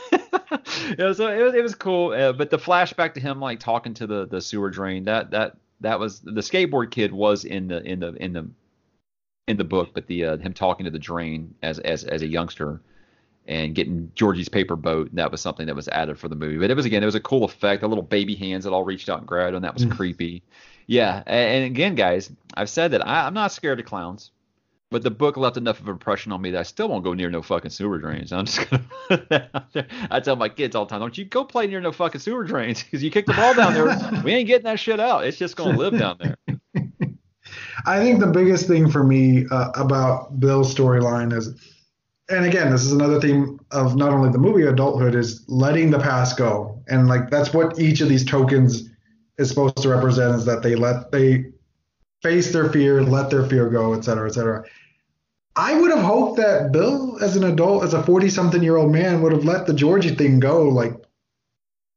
[0.98, 2.12] yeah, so it was, it was cool.
[2.12, 5.56] Uh, but the flashback to him like talking to the the sewer drain that that
[5.80, 8.48] that was the skateboard kid was in the in the in the
[9.46, 12.26] in the book, but the uh, him talking to the drain as as as a
[12.26, 12.80] youngster
[13.46, 16.58] and getting Georgie's paper boat and that was something that was added for the movie.
[16.58, 17.80] But it was again it was a cool effect.
[17.80, 19.92] The little baby hands that all reached out and grabbed and that was Mm.
[19.96, 20.42] creepy.
[20.86, 24.30] Yeah, a- and, again, guys, I've said that I, I'm not scared of clowns.
[24.90, 27.12] But the book left enough of an impression on me that I still won't go
[27.12, 28.32] near no fucking sewer drains.
[28.32, 29.86] I'm just gonna put that out there.
[30.10, 32.44] I tell my kids all the time, don't you go play near no fucking sewer
[32.44, 33.84] drains because you kick the ball down there,
[34.24, 35.26] we ain't getting that shit out.
[35.26, 36.36] It's just gonna live down there.
[37.86, 41.48] I think the biggest thing for me uh, about Bill's storyline is,
[42.30, 45.98] and again, this is another theme of not only the movie adulthood is letting the
[45.98, 48.88] past go, and like that's what each of these tokens
[49.36, 51.44] is supposed to represent is that they let they
[52.22, 54.64] face their fear, let their fear go, et cetera, et cetera.
[55.56, 58.92] I would have hoped that Bill, as an adult, as a 40 something year old
[58.92, 60.92] man, would have let the Georgie thing go like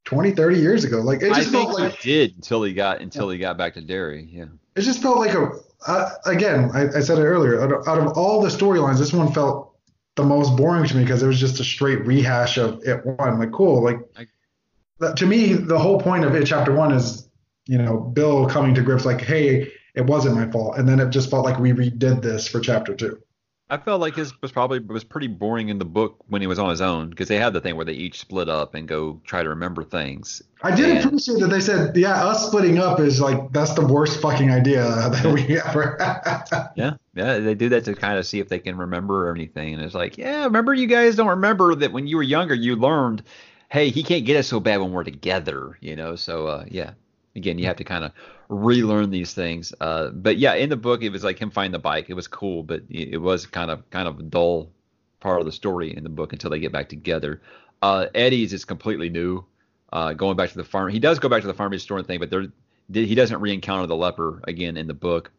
[0.06, 0.98] 20, 30 years ago.
[1.02, 3.58] Like it I just think felt like he did until he got until he got
[3.58, 4.28] back to Derry.
[4.32, 4.46] Yeah.
[4.76, 5.52] it just felt like a
[5.88, 9.14] uh, again I, I said it earlier out of, out of all the storylines this
[9.14, 9.76] one felt
[10.16, 13.40] the most boring to me because it was just a straight rehash of it one
[13.40, 17.28] like cool like I- to me the whole point of it chapter one is
[17.66, 21.10] you know bill coming to grips like hey it wasn't my fault and then it
[21.10, 23.22] just felt like we redid this for chapter two
[23.70, 26.60] I felt like his was probably was pretty boring in the book when he was
[26.60, 29.22] on his own because they had the thing where they each split up and go
[29.24, 30.42] try to remember things.
[30.62, 33.88] I did And- appreciate that they said, yeah, us splitting up is like that's the
[33.88, 36.70] worst fucking idea that we ever had.
[36.76, 39.74] Yeah, yeah, they do that to kind of see if they can remember or anything.
[39.74, 42.76] And it's like, yeah, remember you guys don't remember that when you were younger you
[42.76, 43.24] learned,
[43.70, 46.18] hey, he can't get us so bad when we're together, you know.
[46.18, 46.92] So uh, yeah,
[47.38, 48.12] again, you have to kind of
[48.52, 49.74] relearn these things.
[49.80, 52.10] Uh, but yeah, in the book it was like him finding the bike.
[52.10, 54.70] It was cool, but it was kind of kind of a dull
[55.22, 57.42] part of the story in the book until they get back together.
[57.82, 59.44] Uh, Eddie's is completely new.
[59.94, 62.08] Uh, going back to the farm, he does go back to the pharmacy store and
[62.08, 62.46] thing, but there
[62.94, 65.32] he doesn't re-encounter the leper again in the book.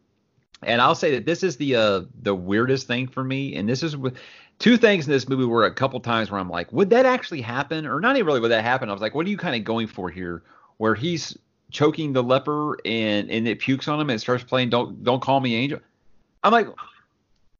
[0.63, 3.83] And I'll say that this is the uh, the weirdest thing for me, and this
[3.83, 3.95] is
[4.57, 7.41] two things in this movie were a couple times where I'm like, would that actually
[7.41, 8.89] happen, or not even really would that happen?
[8.89, 10.41] I was like, what are you kind of going for here?
[10.77, 11.37] Where he's
[11.73, 15.41] choking the leper and and it pukes on him and starts playing "Don't Don't Call
[15.41, 15.79] Me Angel."
[16.43, 16.67] I'm like,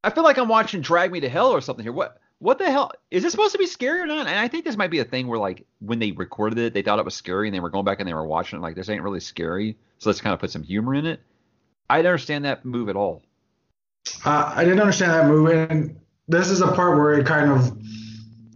[0.02, 1.92] I feel like I'm watching Drag Me to Hell or something here.
[1.92, 4.26] What what the hell is this supposed to be scary or not?
[4.26, 6.82] And I think this might be a thing where like when they recorded it, they
[6.82, 8.74] thought it was scary and they were going back and they were watching it like
[8.74, 11.20] this ain't really scary, so let's kind of put some humor in it.
[11.90, 13.22] I didn't understand that move at all.
[14.24, 15.98] Uh, I didn't understand that move, and
[16.28, 17.76] this is a part where it kind of,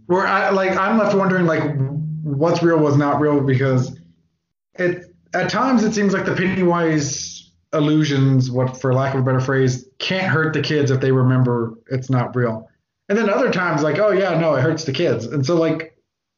[0.05, 1.63] where I like I'm left wondering like
[2.23, 3.99] what's real, was not real, because
[4.75, 9.39] it at times it seems like the Pennywise illusions, what for lack of a better
[9.39, 12.67] phrase, can't hurt the kids if they remember it's not real,
[13.09, 15.95] and then other times like oh yeah no it hurts the kids, and so like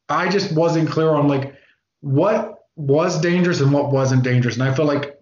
[0.08, 1.54] I just wasn't clear on like
[2.00, 5.18] what was dangerous and what wasn't dangerous, and I feel like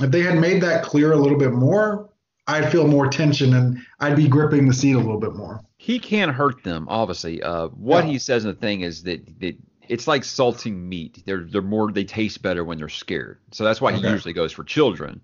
[0.00, 2.10] if they had made that clear a little bit more,
[2.46, 5.62] I'd feel more tension and I'd be gripping the seat a little bit more.
[5.78, 7.42] He can't hurt them, obviously.
[7.42, 8.10] Uh, what Yeah.
[8.12, 9.56] he says in the thing is that, that
[9.88, 11.22] it's like salting meat.
[11.24, 13.38] They're they're more they taste better when they're scared.
[13.52, 15.20] So that's why he usually goes for children.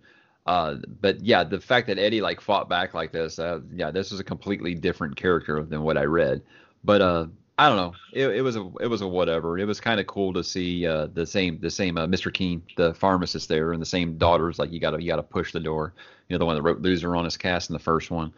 [0.46, 4.10] Uh, but yeah, the fact that Eddie like fought back like this, uh, yeah, this
[4.10, 6.42] is a completely different character than what I read.
[6.82, 7.26] But uh,
[7.58, 7.94] I don't know.
[8.12, 9.58] It, it was a it was a whatever.
[9.58, 12.32] It was kind of cool to see uh, the same the same uh, Mr.
[12.32, 14.58] Keene, the pharmacist there, and the same daughters.
[14.58, 15.92] Like you gotta you gotta push the door.
[16.28, 18.32] You know the one that wrote Loser on his cast in the first one.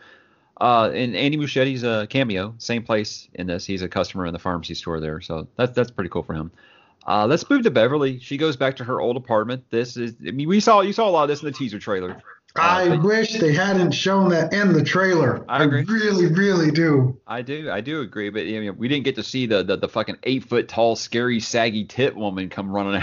[0.60, 3.64] Uh, and Andy Muschietti's a cameo, same place in this.
[3.64, 6.52] He's a customer in the pharmacy store there, so that's that's pretty cool for him.
[7.06, 8.18] Uh, let's move to Beverly.
[8.20, 9.64] She goes back to her old apartment.
[9.70, 11.78] This is, I mean, we saw you saw a lot of this in the teaser
[11.78, 12.22] trailer.
[12.56, 15.44] I but- wish they hadn't shown that in the trailer.
[15.48, 15.82] I agree.
[15.84, 17.18] really, really do.
[17.26, 19.76] I do, I do agree, but I mean, we didn't get to see the the,
[19.76, 23.02] the fucking eight foot tall, scary, saggy tit woman come running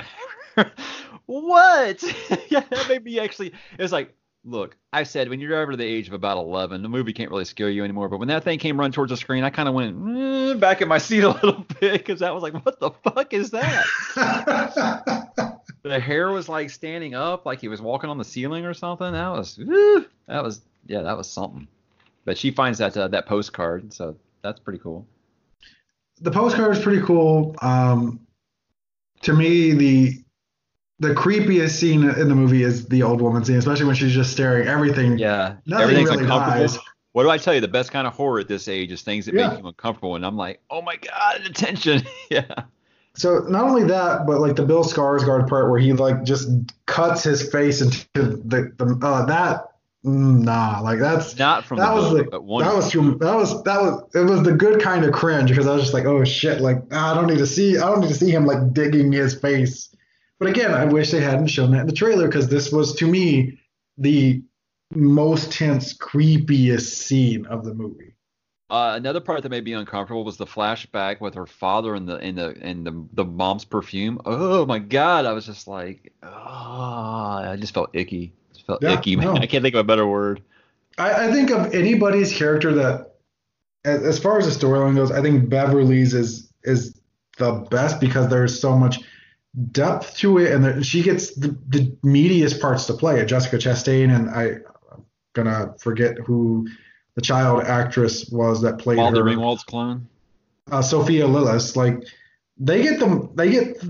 [0.55, 0.67] out.
[1.25, 2.01] what?
[2.49, 3.47] yeah, that made me actually.
[3.77, 6.89] It was like, look, I said when you're over the age of about 11, the
[6.89, 8.09] movie can't really scare you anymore.
[8.09, 10.81] But when that thing came run towards the screen, I kind of went eh, back
[10.81, 13.85] in my seat a little bit because that was like, what the fuck is that?
[15.83, 19.11] the hair was like standing up, like he was walking on the ceiling or something.
[19.11, 21.67] That was, whew, that was, yeah, that was something.
[22.25, 25.07] But she finds that uh, that postcard, so that's pretty cool.
[26.19, 27.55] the postcard is pretty cool.
[27.61, 28.19] Um,
[29.23, 30.23] to me, the
[31.01, 34.31] the creepiest scene in the movie is the old woman scene, especially when she's just
[34.31, 34.67] staring.
[34.67, 35.17] Everything.
[35.17, 36.67] Yeah, Nothing everything's really uncomfortable.
[36.67, 36.77] dies.
[37.13, 37.59] What do I tell you?
[37.59, 39.49] The best kind of horror at this age is things that Yeah.
[39.49, 42.03] make you uncomfortable, and I'm like, oh my god, the tension.
[42.29, 42.45] yeah,
[43.15, 46.49] So not only that, but like the Bill Skarsgård part where he like just
[46.85, 49.71] cuts his face into the the uh, that
[50.05, 52.63] mm, nah like that's not from that was book, one.
[52.63, 55.67] that was too, that was that was it was the good kind of cringe because
[55.67, 58.07] I was just like oh shit like I don't need to see I don't need
[58.09, 59.89] to see him like digging his face.
[60.41, 63.05] But again, I wish they hadn't shown that in the trailer because this was to
[63.05, 63.59] me
[63.99, 64.41] the
[64.91, 68.15] most tense, creepiest scene of the movie.
[68.67, 72.15] Uh, another part that made me uncomfortable was the flashback with her father and the
[72.15, 74.19] and the and the the mom's perfume.
[74.25, 78.33] Oh my god, I was just like, oh, I just felt icky.
[78.51, 79.35] Just felt Yeah, icky, man.
[79.35, 79.35] no.
[79.35, 80.41] I can't think of a better word.
[80.97, 83.13] I, I think of anybody's character that,
[83.85, 86.99] as, as far as the storyline goes, I think Beverly's is is
[87.37, 89.01] the best because there's so much
[89.71, 93.23] depth to it, and she gets the, the meatiest parts to play.
[93.25, 94.59] Jessica Chastain, and I,
[94.93, 96.67] I'm gonna forget who
[97.15, 99.23] the child actress was that played Walter her.
[99.23, 100.07] Ringwald's clone.
[100.71, 102.03] uh, Sophia Lillis, like
[102.57, 103.83] they get them, they get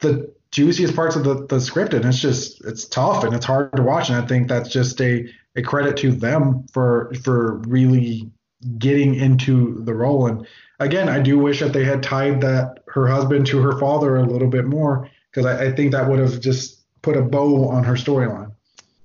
[0.00, 3.74] the juiciest parts of the, the script, and it's just it's tough and it's hard
[3.76, 4.10] to watch.
[4.10, 8.30] And I think that's just a, a credit to them for for really
[8.78, 10.26] getting into the role.
[10.26, 10.46] And
[10.80, 14.24] again, I do wish that they had tied that her husband to her father a
[14.24, 17.84] little bit more because I, I think that would have just put a bow on
[17.84, 18.52] her storyline.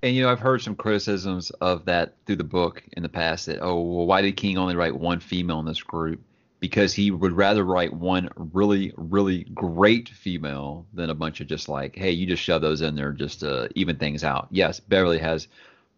[0.02, 3.46] And you know, I've heard some criticisms of that through the book in the past.
[3.46, 6.22] That oh, well, why did King only write one female in this group?
[6.60, 11.70] Because he would rather write one really, really great female than a bunch of just
[11.70, 14.48] like, hey, you just shove those in there just to even things out.
[14.52, 15.48] Yes, Beverly has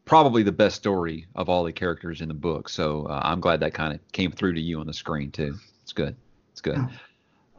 [0.07, 2.69] probably the best story of all the characters in the book.
[2.69, 5.55] So uh, I'm glad that kind of came through to you on the screen too.
[5.83, 6.15] It's good.
[6.53, 6.77] It's good.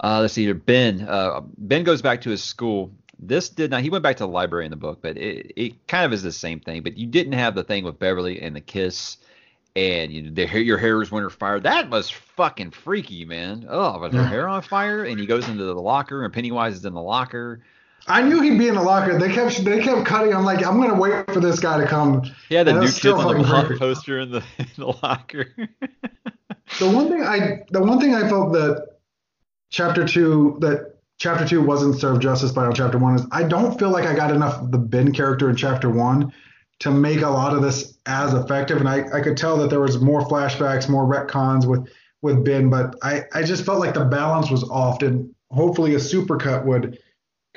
[0.03, 0.55] Uh, let's see here.
[0.55, 1.03] Ben.
[1.03, 2.91] Uh, ben goes back to his school.
[3.19, 3.83] This did not.
[3.83, 6.23] He went back to the library in the book, but it, it kind of is
[6.23, 6.83] the same thing.
[6.83, 9.19] But you didn't have the thing with Beverly and the kiss,
[9.75, 11.59] and you know, the your hair is winter fire.
[11.59, 13.67] That was fucking freaky, man.
[13.69, 15.05] Oh, was her hair on fire?
[15.05, 17.61] And he goes into the locker, and Pennywise is in the locker.
[18.09, 19.19] I knew he'd be in the locker.
[19.19, 20.35] They kept they kept cutting.
[20.35, 22.23] I'm like, I'm gonna wait for this guy to come.
[22.49, 25.55] Yeah, the new kids on the fucking poster in the in the locker.
[26.79, 28.97] The one thing I the one thing I felt that
[29.71, 33.79] chapter two that chapter two wasn't served justice by on chapter one is I don't
[33.79, 36.33] feel like I got enough of the Ben character in chapter one
[36.81, 38.79] to make a lot of this as effective.
[38.79, 41.89] And I, I could tell that there was more flashbacks, more retcons with
[42.23, 45.99] with Ben, but I, I just felt like the balance was off and hopefully a
[45.99, 46.99] supercut would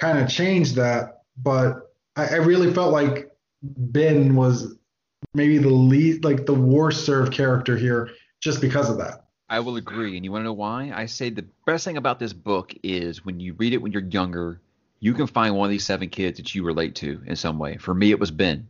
[0.01, 1.21] kind of changed that.
[1.37, 3.31] But I, I really felt like
[3.61, 4.75] Ben was
[5.33, 8.09] maybe the least like the worst served character here
[8.41, 9.25] just because of that.
[9.49, 10.15] I will agree.
[10.15, 10.91] And you want to know why?
[10.93, 14.01] I say the best thing about this book is when you read it when you're
[14.01, 14.61] younger,
[14.99, 17.77] you can find one of these seven kids that you relate to in some way.
[17.77, 18.67] For me, it was Ben.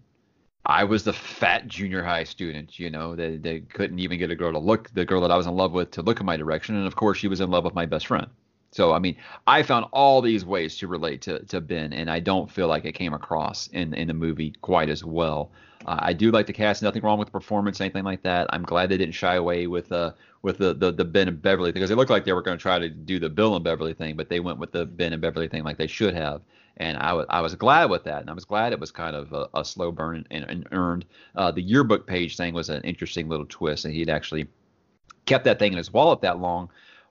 [0.66, 4.36] I was the fat junior high student, you know, that, that couldn't even get a
[4.36, 6.38] girl to look, the girl that I was in love with to look in my
[6.38, 6.76] direction.
[6.76, 8.28] And of course, she was in love with my best friend.
[8.72, 9.18] So, I mean,
[9.48, 12.86] I found all these ways to relate to, to Ben, and I don't feel like
[12.86, 15.52] it came across in, in the movie quite as well.
[15.86, 16.82] Uh, I do like the cast.
[16.82, 18.48] Nothing wrong with the performance, anything like that.
[18.52, 20.12] I'm glad they didn't shy away with uh
[20.42, 22.58] with the the, the Ben and Beverly thing because it looked like they were going
[22.58, 25.14] to try to do the Bill and Beverly thing, but they went with the Ben
[25.14, 26.42] and Beverly thing like they should have.
[26.78, 29.16] And I was I was glad with that, and I was glad it was kind
[29.16, 31.06] of a, a slow burn and, and earned.
[31.36, 34.48] Uh, the yearbook page thing was an interesting little twist, and he'd actually
[35.26, 36.70] kept that thing in his wallet that long.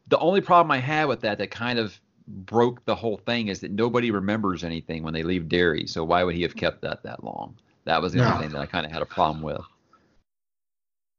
[0.09, 3.61] The only problem I had with that that kind of broke the whole thing is
[3.61, 5.87] that nobody remembers anything when they leave Derry.
[5.87, 7.57] So why would he have kept that that long?
[7.85, 8.35] That was the Yeah.
[8.35, 9.61] only thing that I kind of had a problem with.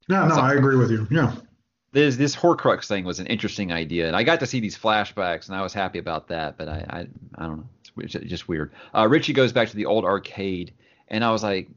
[0.10, 1.08] No, no, So- I agree with you.
[1.12, 1.36] Yeah.
[1.94, 5.48] This this Horcrux thing was an interesting idea, and I got to see these flashbacks,
[5.50, 6.58] and I was happy about that.
[6.58, 7.00] But I I,
[7.44, 8.72] I don't know, it's, it's just weird.
[8.96, 10.74] Uh, Richie goes back to the old arcade,
[11.10, 11.70] and I was like,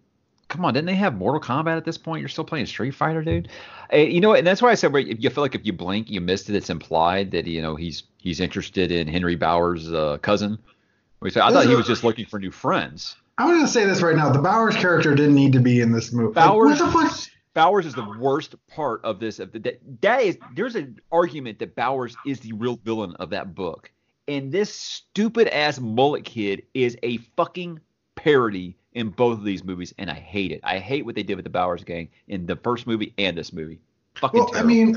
[0.48, 2.20] come on, didn't they have Mortal Kombat at this point?
[2.20, 3.48] You're still playing Street Fighter, dude.
[3.92, 5.72] Uh, you know, and that's why I said, where if you feel like if you
[5.72, 6.56] blink, you missed it.
[6.56, 10.58] It's implied that you know he's he's interested in Henry Bowers' uh, cousin.
[11.24, 13.16] I thought he was just looking for new friends.
[13.38, 14.30] I'm gonna say this right now.
[14.30, 16.34] The Bowers character didn't need to be in this movie.
[16.34, 17.18] Like, Bowers, what the fuck?
[17.54, 19.38] Bowers is the worst part of this.
[19.38, 23.30] Of the, that, that is, there's an argument that Bowers is the real villain of
[23.30, 23.90] that book,
[24.28, 27.80] and this stupid ass mullet kid is a fucking
[28.16, 30.60] parody in both of these movies, and I hate it.
[30.62, 33.52] I hate what they did with the Bowers gang in the first movie and this
[33.52, 33.80] movie.
[34.14, 34.96] Fucking Well, I mean,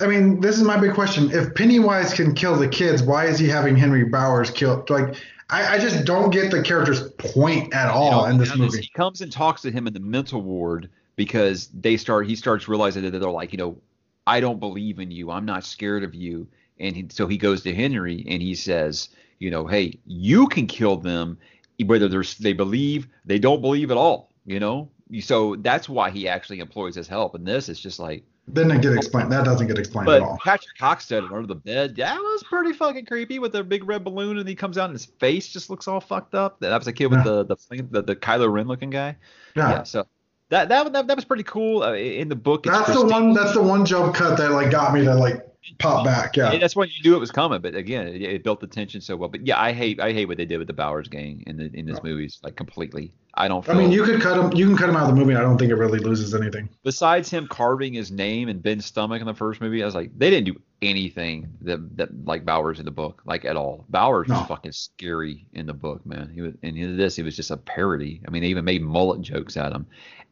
[0.00, 1.30] I mean, this is my big question.
[1.32, 4.88] If Pennywise can kill the kids, why is he having Henry Bowers killed?
[4.90, 5.16] Like,
[5.50, 8.82] I, I just don't get the character's point at all You know, in this movie.
[8.82, 12.26] He comes and talks to him in the mental ward because they start.
[12.26, 13.78] He starts realizing that they're like, you know,
[14.26, 15.30] I don't believe in you.
[15.30, 16.46] I'm not scared of you.
[16.78, 20.66] And he, so he goes to Henry and he says, you know, hey, you can
[20.66, 21.38] kill them,
[21.84, 24.32] whether there's they believe, they don't believe at all.
[24.44, 27.34] You know, so that's why he actually employs his help.
[27.34, 29.30] And this is just like, Didn't get explained.
[29.30, 30.38] That doesn't get explained at but all.
[30.42, 34.38] Patrick Hockstead under the bed, that was pretty fucking creepy with the big red balloon,
[34.38, 36.60] and he comes out and his face just looks all fucked up.
[36.60, 37.42] That was a kid with Yeah.
[37.44, 39.16] the the the, the Kylo Ren looking guy.
[39.54, 39.70] Yeah.
[39.70, 40.06] Yeah, so
[40.48, 41.82] that that that, that was pretty cool.
[41.82, 43.34] Uh, in the book, it's That's the one.
[43.34, 45.46] That's the one jump cut that like got me to like
[45.78, 46.36] pop back.
[46.36, 46.52] Yeah.
[46.52, 47.60] And that's when you knew it was coming.
[47.60, 49.28] But again, it, it built the tension so well.
[49.28, 51.70] But yeah, I hate I hate what they did with the Bowers gang in the
[51.74, 53.12] in this movies like completely.
[53.34, 53.68] I don't.
[53.68, 54.56] I mean, you could cut him.
[54.58, 55.36] You can cut him out of the movie.
[55.36, 56.68] I don't think it really loses anything.
[56.82, 60.10] besides him carving his name in Ben's stomach in the first movie, I was like,
[60.18, 63.84] they didn't do anything that that like Bowers in the book, like at all.
[63.90, 64.38] Bowers No.
[64.38, 66.30] was fucking scary in the book, man.
[66.34, 68.20] He was and in this, he was just a parody.
[68.26, 69.86] I mean, they even made mullet jokes at him,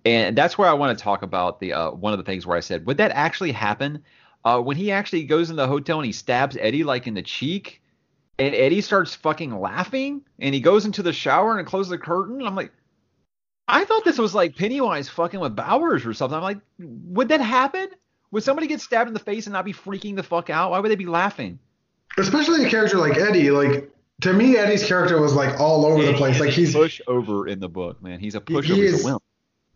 [0.05, 2.57] and that's where I want to talk about the uh, one of the things where
[2.57, 4.03] I said, would that actually happen?
[4.47, 7.23] Uh, when he actually goes in the hotel and he stabs Eddie like in the
[7.23, 7.83] cheek,
[8.39, 12.41] and Eddie starts fucking laughing, and he goes into the shower and closes the curtain.
[12.47, 12.71] I'm like,
[13.67, 16.37] I thought this was like Pennywise fucking with Bowers or something.
[16.37, 17.89] I'm like, would that happen?
[18.31, 20.71] Would somebody get stabbed in the face and not be freaking the fuck out?
[20.71, 21.59] Why would they be laughing?
[22.17, 23.51] Especially a character like Eddie.
[23.51, 23.91] Like
[24.21, 26.39] to me, Eddie's character was like all over the place.
[26.39, 28.21] Like he's push over in the book, man.
[28.21, 28.65] He's a pushover.
[28.65, 29.05] he is-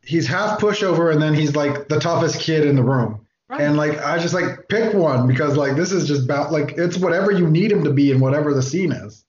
[0.04, 3.26] he's half pushover, and then he's like the toughest kid in the room.
[3.50, 3.62] Right.
[3.62, 6.96] And like I just like pick one because like this is just about like it's
[6.96, 9.24] whatever you need him to be in whatever the scene is.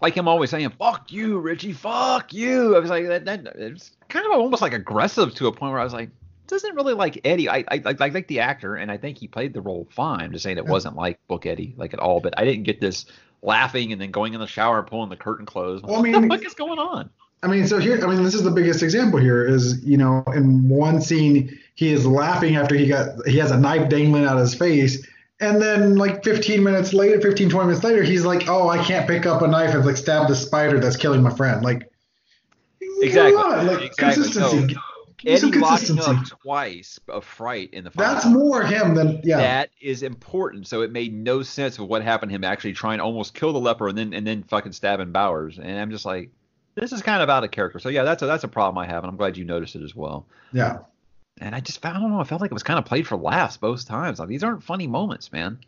[0.00, 1.72] Like him always saying, "Fuck you, Richie.
[1.72, 3.24] Fuck you." I was like, that.
[3.24, 6.10] that it's kind of almost like aggressive to a point where I was like,
[6.48, 7.48] doesn't really like Eddie.
[7.48, 10.22] I I, I like the actor, and I think he played the role fine.
[10.22, 12.18] I'm just saying it wasn't like Book Eddie like at all.
[12.18, 13.06] But I didn't get this
[13.42, 15.84] laughing and then going in the shower and pulling the curtain closed.
[15.84, 17.10] Well, I what the fuck is going on?
[17.42, 20.22] I mean, so here, I mean, this is the biggest example here is, you know,
[20.34, 24.36] in one scene, he is laughing after he got, he has a knife dangling out
[24.36, 25.04] of his face.
[25.40, 29.08] And then like 15 minutes later, 15, 20 minutes later, he's like, oh, I can't
[29.08, 31.64] pick up a knife and like stab the spider that's killing my friend.
[31.64, 31.88] Like,
[33.02, 33.34] Exactly.
[33.34, 33.90] Like, Exactly.
[33.98, 34.74] consistency.
[34.74, 34.80] So,
[35.24, 39.36] Eddie locking up twice of fright in the final That's more him than, yeah.
[39.38, 40.66] That is important.
[40.66, 43.52] So it made no sense of what happened to him actually trying to almost kill
[43.52, 45.58] the leper and then and then fucking stabbing Bowers.
[45.58, 46.30] And I'm just like,
[46.74, 47.78] this is kind of out of character.
[47.78, 49.82] So yeah, that's a that's a problem I have, and I'm glad you noticed it
[49.82, 50.26] as well.
[50.52, 50.78] yeah.
[51.38, 53.06] And I just found, I don't know, I felt like it was kind of played
[53.06, 54.18] for laughs both times.
[54.18, 55.58] Like these aren't funny moments, man.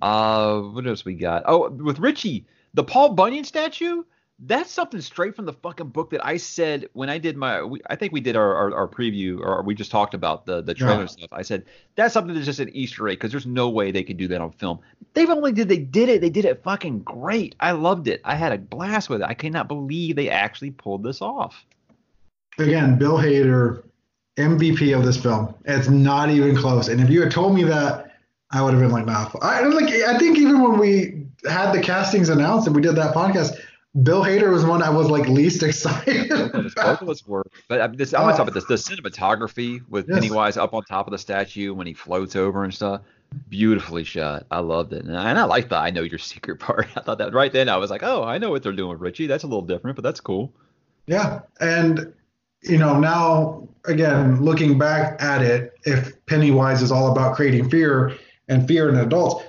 [0.00, 1.42] Uh, what else we got?
[1.46, 4.04] Oh, with Richie, the Paul Bunyan statue.
[4.46, 7.62] That's something straight from the fucking book that I said when I did my.
[7.62, 10.62] We, I think we did our, our, our preview, or we just talked about the
[10.62, 11.06] the trailer Yeah.
[11.06, 11.28] stuff.
[11.32, 14.16] I said that's something that's just an Easter egg because there's no way they could
[14.16, 14.78] do that on film.
[15.12, 16.22] They've only did they did it.
[16.22, 17.54] They did it fucking great.
[17.60, 18.22] I loved it.
[18.24, 19.26] I had a blast with it.
[19.28, 21.66] I cannot believe they actually pulled this off.
[22.58, 23.82] again, Bill Hader,
[24.38, 25.54] MVP of this film.
[25.66, 26.88] It's not even close.
[26.88, 28.06] And if you had told me that,
[28.52, 29.30] I would have been like, nah.
[29.42, 29.90] I like.
[29.92, 33.56] I think even when we had the castings announced and we did that podcast,
[34.02, 36.28] Bill Hader was one I was like least excited.
[36.28, 36.86] Both of us- about.
[36.86, 37.44] both of us were.
[37.68, 38.64] But I'm, this, I'm gonna talk about this.
[38.64, 40.20] The cinematography with Yes.
[40.20, 43.00] Pennywise up on top of the statue when he floats over and stuff.
[43.48, 44.46] Beautifully shot.
[44.50, 46.88] I loved it, and I, and I like the "I know your secret" part.
[46.96, 47.68] I thought that right then.
[47.68, 49.26] I was like, "Oh, I know what they're doing with Richie.
[49.28, 50.52] That's a little different, but that's cool."
[51.06, 52.12] Yeah, and
[52.62, 58.16] you know now again looking back at it, if Pennywise is all about creating fear
[58.48, 59.44] and fear in adults,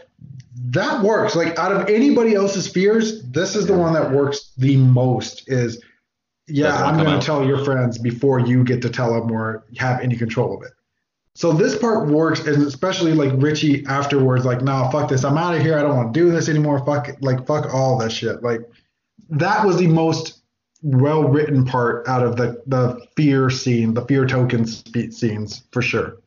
[0.72, 1.36] that works.
[1.36, 5.50] Like out of anybody else's fears, this is the one that works the most.
[5.50, 5.82] Is
[6.48, 10.02] yeah, I'm going to tell your friends before you get to tell them or have
[10.02, 10.72] any control of it.
[11.36, 15.56] So this part works, and especially like Richie afterwards, like, nah, fuck this, I'm out
[15.56, 15.78] of here.
[15.78, 16.84] I don't want to do this anymore.
[16.86, 17.22] Fuck, it.
[17.22, 18.44] like, fuck all that shit.
[18.44, 18.62] Like,
[19.30, 20.42] that was the most
[20.84, 25.82] well written part out of the the fear scene, the fear token spe- scenes for
[25.82, 26.21] sure.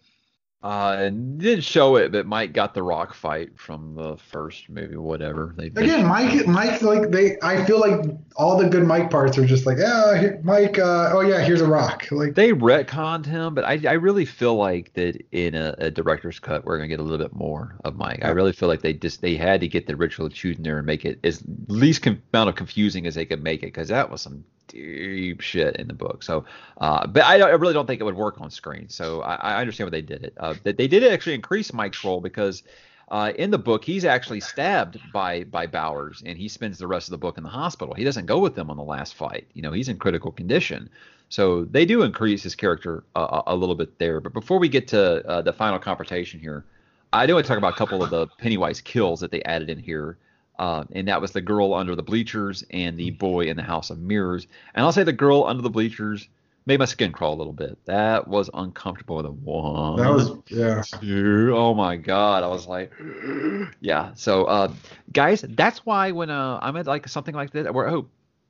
[0.65, 4.97] Uh, and didn't show it, but Mike got the rock fight from the first movie,
[4.97, 5.55] whatever.
[5.59, 8.01] They Again, Mike, Mike, like they, I feel like
[8.37, 11.61] all the good Mike parts are just like, yeah, here, Mike, uh, oh yeah, here's
[11.61, 12.09] a rock.
[12.11, 16.39] Like, they retconned him, but I, I really feel like that in a, a director's
[16.39, 18.25] cut we're gonna get a little bit more of Mike.
[18.25, 20.79] I really feel like they just they had to get the ritual Chüd in there
[20.79, 23.89] and make it as least com- amount of confusing as they could make it because
[23.89, 26.23] that was some deep shit in the book.
[26.23, 26.45] So,
[26.79, 28.89] uh, but I, I really don't think it would work on screen.
[28.89, 30.35] So I, I understand why they did it.
[30.39, 32.63] Uh, they did actually increase Mike's role because.
[33.09, 37.07] Uh, in the book, he's actually stabbed by by Bowers, and he spends the rest
[37.07, 37.93] of the book in the hospital.
[37.93, 39.47] He doesn't go with them on the last fight.
[39.53, 40.89] You know, he's in critical condition.
[41.29, 44.21] So they do increase his character a a little bit there.
[44.21, 46.65] But before we get to uh, the final confrontation here,
[47.13, 49.69] I do want to talk about a couple of the Pennywise kills that they added
[49.69, 50.17] in here.
[50.59, 53.91] Uh, and that was the girl under the bleachers and the boy in the House
[53.91, 54.47] of Mirrors.
[54.75, 56.29] And I'll say the girl under the bleachers
[56.67, 57.79] made my skin crawl a little bit.
[57.87, 59.23] That was uncomfortable.
[59.23, 60.83] The one, that was, yeah.
[61.01, 62.93] two, oh my god, I was like,
[63.81, 64.13] yeah.
[64.15, 64.73] So, uh,
[65.13, 68.07] guys, that's why when uh, I'm at like something like that, where oh,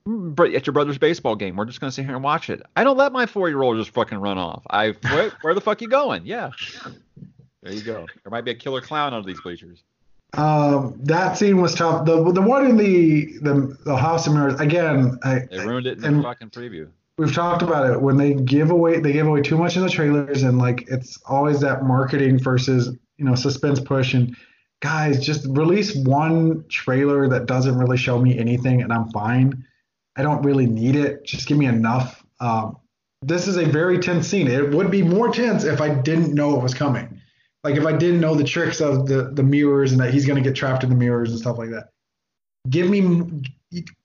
[0.06, 2.62] mm, at your brother's baseball game, we're just gonna sit here and watch it.
[2.76, 4.62] I don't let my four year old just fucking run off.
[4.70, 6.26] I where, where the fuck you going?
[6.26, 6.50] Yeah,
[7.62, 8.06] there you go.
[8.22, 9.82] There might be a killer clown under these bleachers.
[10.36, 12.04] Um, that scene was tough.
[12.06, 15.18] The the one in the the, the House of Mirrors again.
[15.22, 16.88] I, They ruined it in the fucking preview.
[17.18, 19.88] we've talked about it when they give away they give away too much in the
[19.90, 24.36] trailers and like it's always that marketing versus you know suspense push and
[24.80, 29.64] guys just release one trailer that doesn't really show me anything and i'm fine
[30.16, 32.76] i don't really need it just give me enough um,
[33.22, 36.56] this is a very tense scene it would be more tense if i didn't know
[36.56, 37.13] it was coming
[37.64, 40.40] like if i didn't know the tricks of the the mirrors and that he's going
[40.40, 41.88] to get trapped in the mirrors and stuff like that
[42.70, 43.00] give me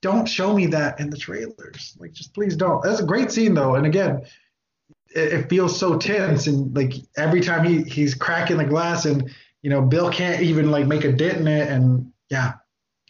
[0.01, 1.95] don't show me that in the trailers.
[1.99, 2.83] Like just please don't.
[2.83, 3.75] That's a great scene though.
[3.75, 4.23] And again
[5.09, 9.29] it, it feels so tense and like every time he he's cracking the glass and
[9.61, 11.69] you know bill can't even like make a dent in it.
[11.69, 12.53] And yeah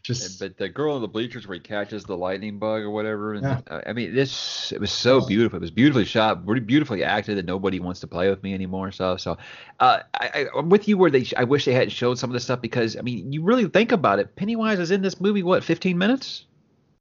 [0.01, 3.33] just But the girl in the bleachers where he catches the lightning bug or whatever,
[3.33, 3.61] and Yeah.
[3.69, 5.57] uh, I mean, this it was so beautiful.
[5.57, 8.91] It was beautifully shot, really beautifully acted, and nobody wants to play with me anymore.
[8.91, 9.37] So, so
[9.79, 11.25] uh, I, I'm with you where they.
[11.37, 13.91] I wish they hadn't showed some of this stuff because I mean, you really think
[13.91, 14.35] about it.
[14.35, 16.45] Pennywise is in this movie what 15 minutes,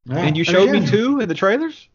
[0.06, 0.18] yeah.
[0.18, 1.88] and you showed me two in the trailers.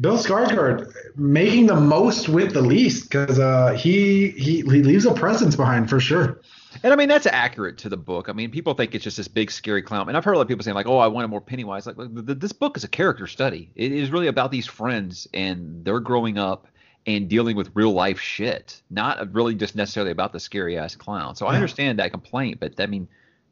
[0.00, 5.12] bill skarsgård making the most with the least because uh he he he leaves a
[5.12, 6.40] presence behind for sure
[6.82, 8.28] And I mean, that's accurate to the book.
[8.28, 10.08] I mean, people think it's just this big scary clown.
[10.08, 11.96] And I've heard a lot of people saying like, "Oh, I wanted more Pennywise." Like,
[11.98, 13.70] this book is a character study.
[13.74, 16.66] It is really about these friends and they're growing up
[17.06, 21.34] and dealing with real life shit, not really just necessarily about the scary ass clown.
[21.34, 23.08] So I understand that complaint, but I mean,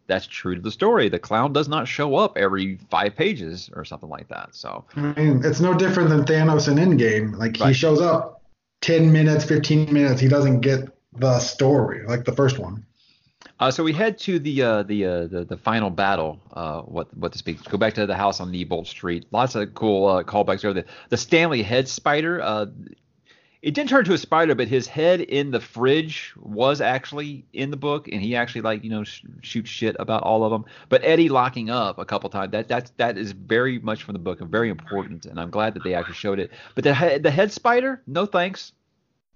[0.07, 1.09] that's true to the story.
[1.09, 4.55] The clown does not show up every five pages or something like that.
[4.55, 7.37] So I mean, it's no different than Thanos in Endgame.
[7.37, 8.43] Like he shows up
[8.83, 10.21] 10 minutes, 15 minutes.
[10.21, 12.85] He doesn't get the story like the first one.
[13.59, 16.38] Uh, so we head to the uh, the, uh, the the final battle.
[16.52, 17.62] Uh, what what to speak?
[17.64, 19.26] Go back to the house on Neibolt Street.
[19.30, 20.74] Lots of cool uh, callbacks there.
[20.74, 22.42] The the Stanley head spider.
[22.42, 22.66] Uh,
[23.62, 27.70] it didn't turn into a spider, but his head in the fridge was actually in
[27.70, 30.66] the book, and he actually like you know sh- shoots shit about all of them.
[30.90, 34.18] But Eddie locking up a couple times that that that is very much from the
[34.18, 36.52] book and very important, and I'm glad that they actually showed it.
[36.74, 38.72] But the the head spider, no thanks.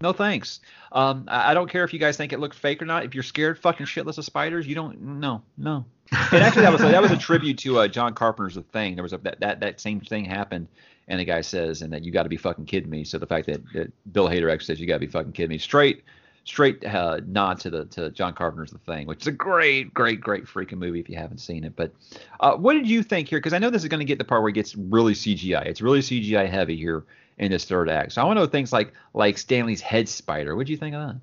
[0.03, 0.61] No thanks.
[0.93, 3.05] Um, I, I don't care if you guys think it looked fake or not.
[3.05, 5.01] If you're scared fucking shitless of spiders, you don't.
[5.01, 5.85] No, no.
[6.11, 8.95] And actually, that was that was a tribute to uh, John Carpenter's The Thing.
[8.95, 10.69] There was a that that, that same thing happened,
[11.09, 13.05] and the guy says, and that you got to be fucking kidding me.
[13.05, 15.51] So the fact that, that Bill Hader actually says you got to be fucking kidding
[15.51, 16.03] me, straight
[16.45, 20.21] straight uh, nod to the to John Carpenter's The Thing, which is a great, great,
[20.21, 21.75] great freaking movie if you haven't seen it.
[21.77, 21.93] But
[22.41, 23.39] uh, what did you think here?
[23.39, 25.67] Because I know this is going to get the part where it gets really CGI.
[25.67, 27.05] It's really CGI heavy here
[27.39, 28.13] in this third act.
[28.13, 30.57] So I want to know things like like Stanley's head spider.
[30.57, 31.21] What do you think of that?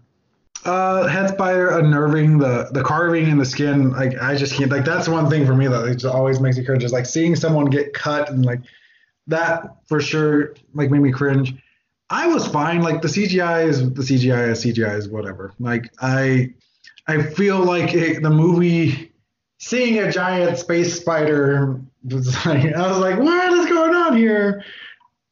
[0.69, 3.91] Uh, head spider unnerving the the carving in the skin.
[3.91, 4.71] Like I just can't.
[4.71, 6.83] Like that's one thing for me that just always makes me cringe.
[6.83, 8.61] Is like seeing someone get cut and like
[9.27, 11.55] that for sure like made me cringe.
[12.09, 12.81] I was fine.
[12.81, 15.53] Like the CGI is the CGI is CGI is whatever.
[15.59, 16.53] Like I
[17.07, 19.11] I feel like it, the movie
[19.59, 24.63] seeing a giant space spider was like I was like what is going on here?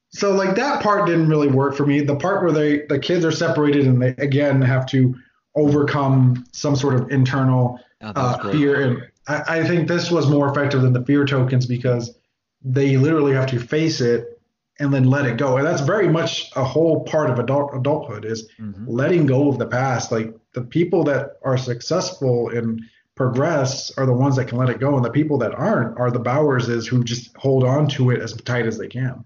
[0.09, 2.01] So like that part didn't really work for me.
[2.01, 5.15] The part where they the kids are separated and they again have to
[5.55, 10.49] overcome some sort of internal Oh, uh, fear, and I, I think this was more
[10.49, 12.15] effective than the fear tokens because
[12.61, 14.34] they literally have to face it
[14.79, 18.25] and then let it go, and that's very much a whole part of adult adulthood
[18.25, 18.83] is Mhm.
[18.87, 20.11] letting go of the past.
[20.11, 22.81] Like the people that are successful and
[23.15, 26.11] progress are the ones that can let it go, and the people that aren't are
[26.11, 29.23] the Bowerses who just hold on to it as tight as they can.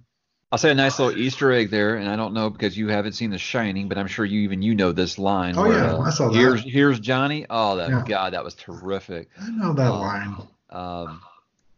[0.51, 3.13] I'll say a nice little Easter egg there, and I don't know because you haven't
[3.13, 5.55] seen The Shining, but I'm sure you even you know this line.
[5.57, 6.35] Oh, where, yeah, uh, I saw that.
[6.37, 7.45] Here's here's Johnny.
[7.49, 8.03] Oh, that Yeah.
[8.07, 9.29] God, that was terrific.
[9.39, 9.99] I know that Oh.
[9.99, 10.35] line.
[10.71, 11.21] Um,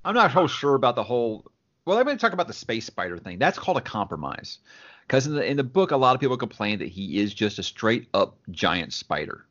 [0.06, 1.46] I'm not so sure about the whole.
[1.86, 3.40] Well, I'm going to talk about the space spider thing.
[3.40, 4.60] That's called a compromise,
[5.08, 7.60] because in the in the book, a lot of people complain that he is just
[7.60, 9.46] a straight up giant spider.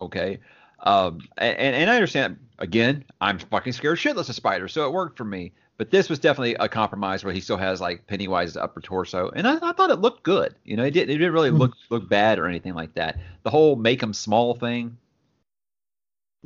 [0.00, 0.40] Okay,
[0.80, 2.38] um, and and I understand.
[2.58, 5.52] Again, I'm fucking scared shitless of spiders, so it worked for me.
[5.78, 9.46] But this was definitely a compromise where he still has like Pennywise's upper torso, and
[9.46, 10.54] I, I thought it looked good.
[10.64, 13.20] You know, it didn't it didn't really look look bad or anything like that.
[13.42, 14.96] The whole make him small thing,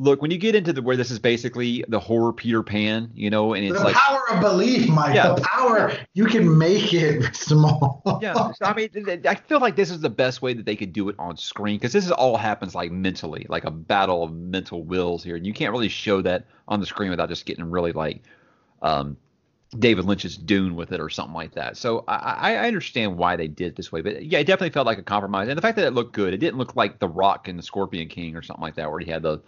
[0.01, 3.28] look when you get into the where this is basically the horror Peter Pan, you
[3.28, 5.14] know, and it's the like power of belief, Mike.
[5.14, 5.34] Yeah.
[5.34, 8.03] The power you can make it small.
[8.22, 8.88] yeah, so, I mean,
[9.28, 11.76] I feel like this is the best way that they could do it on screen
[11.76, 15.46] because this is all happens like mentally, like a battle of mental wills here, and
[15.46, 18.22] you can't really show that on the screen without just getting really like
[18.80, 19.18] um,
[19.78, 21.76] David Lynch's Dune with it or something like that.
[21.76, 24.70] So I, I I understand why they did it this way, but yeah, it definitely
[24.70, 27.01] felt like a compromise, and the fact that it looked good, it didn't look like
[27.01, 29.42] The Rock and the Scorpion King or something like that, where he had the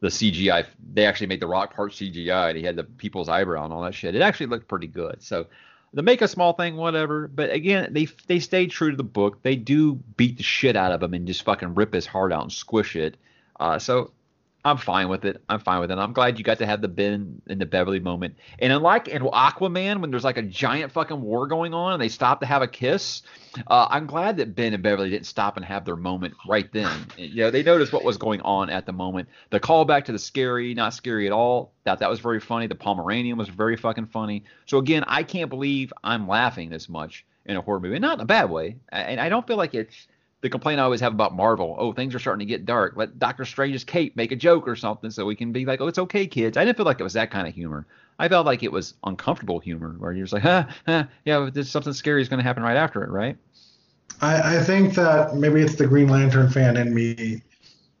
[0.00, 0.66] the CGI.
[0.92, 3.82] They actually made the Rock part CGI, and he had the people's eyebrow and all
[3.82, 4.14] that shit.
[4.14, 5.22] It actually looked pretty good.
[5.22, 5.46] So
[5.94, 7.28] the make a small thing, whatever.
[7.28, 9.42] But again, they they stayed true to the book.
[9.42, 12.42] They do beat the shit out of him and just fucking rip his heart out
[12.42, 13.16] and squish it.
[13.58, 14.10] Uh, so
[14.66, 15.44] I'm fine with it.
[15.50, 15.98] I'm fine with it.
[15.98, 18.36] I'm glad you got to have the Ben and the Beverly moment.
[18.58, 22.08] And unlike in Aquaman, when there's like a giant fucking war going on and they
[22.08, 23.20] stop to have a kiss,
[23.66, 26.90] uh, I'm glad that Ben and Beverly didn't stop and have their moment right then.
[27.18, 29.28] You know, they noticed what was going on at the moment.
[29.50, 31.72] The callback to the scary, not scary at all.
[31.84, 32.66] That that was very funny.
[32.66, 34.44] The Pomeranian was very fucking funny.
[34.64, 38.22] So again, I can't believe I'm laughing this much in a horror movie, not in
[38.22, 38.76] a bad way.
[38.88, 40.06] And I don't feel like it's
[40.44, 41.74] the complaint I always have about Marvel.
[41.78, 42.98] Oh, things are starting to get dark.
[42.98, 45.86] Let Doctor Strange's cape make a joke or something so we can be like, oh,
[45.86, 46.58] it's okay, kids.
[46.58, 47.86] I didn't feel like it was that kind of humor.
[48.18, 51.70] I felt like it was uncomfortable humor where you're just like, huh, huh yeah, there's
[51.70, 53.38] something scary is going to happen right after it, right?
[54.20, 57.40] I, I think that maybe it's the Green Lantern fan in me.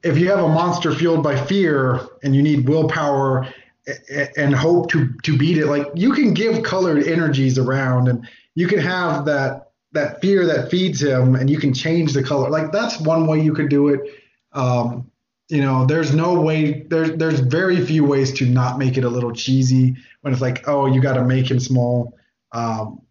[0.02, 3.48] If you have a monster fueled by fear and you need willpower
[4.36, 8.68] and hope to to beat it, like you can give colored energies around and you
[8.68, 12.50] can have that that fear that feeds him and you can change the color.
[12.50, 14.00] Like that's one way you could do it.
[14.52, 15.10] Um,
[15.48, 19.08] you know, there's no way there's there's very few ways to not make it a
[19.08, 22.18] little cheesy when it's like, oh, you got to make him small.
[22.52, 23.02] Um,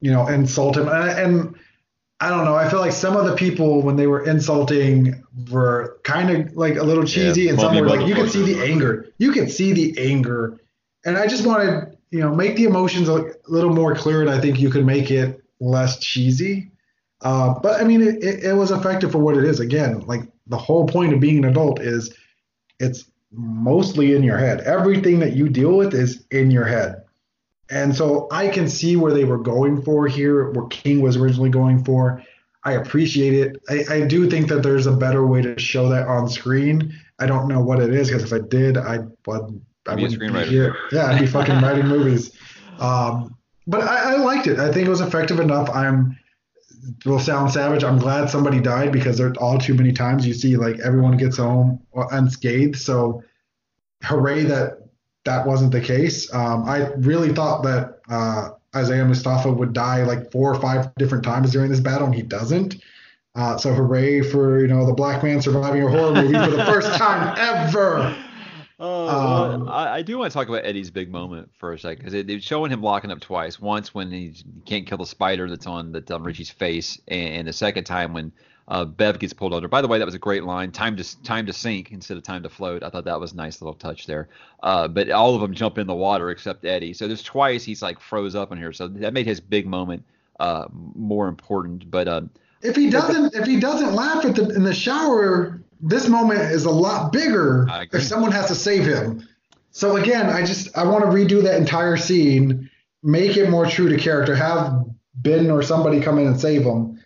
[0.00, 1.54] you know, insult him and, and
[2.18, 2.54] I don't know.
[2.54, 6.76] I feel like some of the people when they were insulting were kind of like
[6.76, 9.12] a little cheesy, Yeah, and some were like you could see the anger.
[9.18, 10.58] You could see the anger,
[11.04, 14.40] and I just wanted you know make the emotions a little more clear, and I
[14.40, 16.70] think you could make it less cheesy.
[17.22, 19.60] Uh, but I mean, it, it, it was effective for what it is.
[19.60, 22.14] Again, like the whole point of being an adult is
[22.78, 24.60] it's mostly in your head.
[24.60, 27.02] Everything that you deal with is in your head.
[27.70, 31.50] And so I can see where they were going for here, where King was originally
[31.50, 32.22] going for.
[32.64, 33.62] I appreciate it.
[33.68, 36.94] I, I do think that there's a better way to show that on screen.
[37.18, 39.60] I don't know what it is because if I did, I would.
[39.88, 40.46] I Be a wouldn't be screenwriter.
[40.48, 40.76] here.
[40.92, 42.32] Yeah, I'd be fucking writing movies.
[42.78, 43.36] Um,
[43.66, 44.58] but I, I liked it.
[44.58, 45.68] I think it was effective enough.
[45.70, 46.18] I'm
[47.04, 47.82] will sound savage.
[47.82, 51.36] I'm glad somebody died because there all too many times you see like everyone gets
[51.36, 51.80] home
[52.12, 52.76] unscathed.
[52.76, 53.22] So
[54.02, 54.78] hooray that
[55.24, 56.32] that wasn't the case.
[56.32, 61.24] Um, I really thought that uh, Isaiah Mustafa would die like four or five different
[61.24, 62.76] times during this battle, and he doesn't.
[63.34, 66.64] Uh, so hooray for you know the black man surviving a horror movie for the
[66.64, 68.16] first time ever.
[68.78, 71.78] Oh, Um, well, I, I do want to talk about Eddie's big moment for a
[71.78, 73.58] second because it, it's showing him locking up twice.
[73.58, 74.34] Once when he
[74.66, 78.12] can't kill the spider that's on that's on Richie's face, and, and the second time
[78.12, 78.32] when
[78.68, 79.68] uh, Bev gets pulled under.
[79.68, 80.72] By the way, that was a great line.
[80.72, 82.82] Time to time to sink instead of time to float.
[82.82, 84.28] I thought that was a nice little touch there.
[84.62, 86.92] Uh, but all of them jump in the water except Eddie.
[86.92, 88.72] So there's twice he's like froze up in here.
[88.72, 90.04] So that made his big moment
[90.38, 91.90] uh, more important.
[91.90, 92.28] But um,
[92.60, 96.64] If he doesn't, if he doesn't laugh at the in the shower, this moment is
[96.64, 97.66] a lot bigger.
[97.92, 99.26] If someone has to save him.
[99.70, 102.70] So again, I just I want to redo that entire scene,
[103.02, 104.34] make it more true to character.
[104.34, 106.98] Have Ben or somebody come in and save him,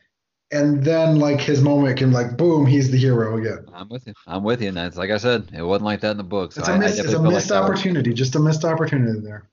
[0.52, 3.66] and then like his moment can like boom, he's the hero again.
[3.74, 4.14] I'm with you.
[4.26, 4.68] I'm with you.
[4.68, 6.52] And that's like I said, it wasn't like that in the book.
[6.52, 8.64] So It's I, a I miss, it's a feel like missed opportunity, just a missed
[8.64, 9.48] opportunity there.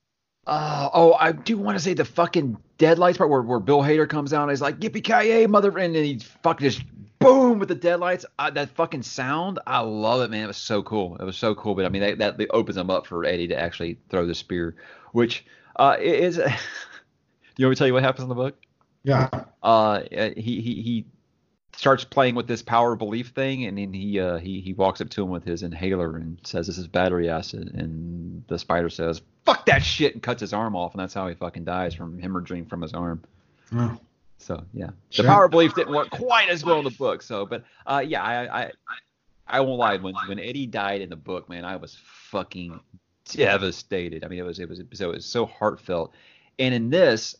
[0.46, 4.08] Uh, oh, I do want to say the fucking deadlights part where, where Bill Hader
[4.08, 6.84] comes out and he's like, Yippee ki mother, and then he fucking just
[7.20, 8.26] boom with the deadlights.
[8.40, 10.44] Uh, that fucking sound, I love it, man.
[10.46, 11.18] It was so cool.
[11.18, 11.76] It was so cool.
[11.76, 14.76] But I mean, that, that opens them up for Eddie to actually throw the spear,
[15.12, 15.46] which
[15.76, 16.38] uh is.
[17.58, 18.56] you want me to tell you what happens in the book?
[19.04, 19.30] Yeah.
[19.64, 21.06] uh he he he
[21.76, 25.10] starts playing with this power belief thing and then he uh he he walks up
[25.10, 29.22] to him with his inhaler and says this is battery acid and the spider says
[29.46, 32.20] fuck that shit and cuts his arm off and that's how he fucking dies from
[32.20, 33.24] hemorrhaging from his arm
[33.72, 33.98] Oh.
[34.38, 35.26] So yeah the Sure.
[35.26, 38.64] power belief didn't work quite as well in the book so but uh yeah i
[38.64, 38.72] i
[39.48, 42.80] i won't lie when when eddie died in the book man i was fucking
[43.32, 46.14] devastated i mean it was it was so it was so heartfelt
[46.60, 47.36] and in this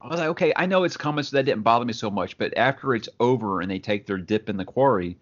[0.00, 2.36] I was like, okay, I know it's coming, so that didn't bother me so much.
[2.36, 5.16] But after it's over and they take their dip in the quarry,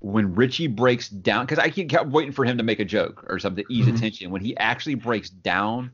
[0.00, 3.38] when Richie breaks down, because I kept waiting for him to make a joke or
[3.38, 3.96] something to ease Mhm.
[3.96, 4.30] attention.
[4.30, 5.90] When he actually breaks down,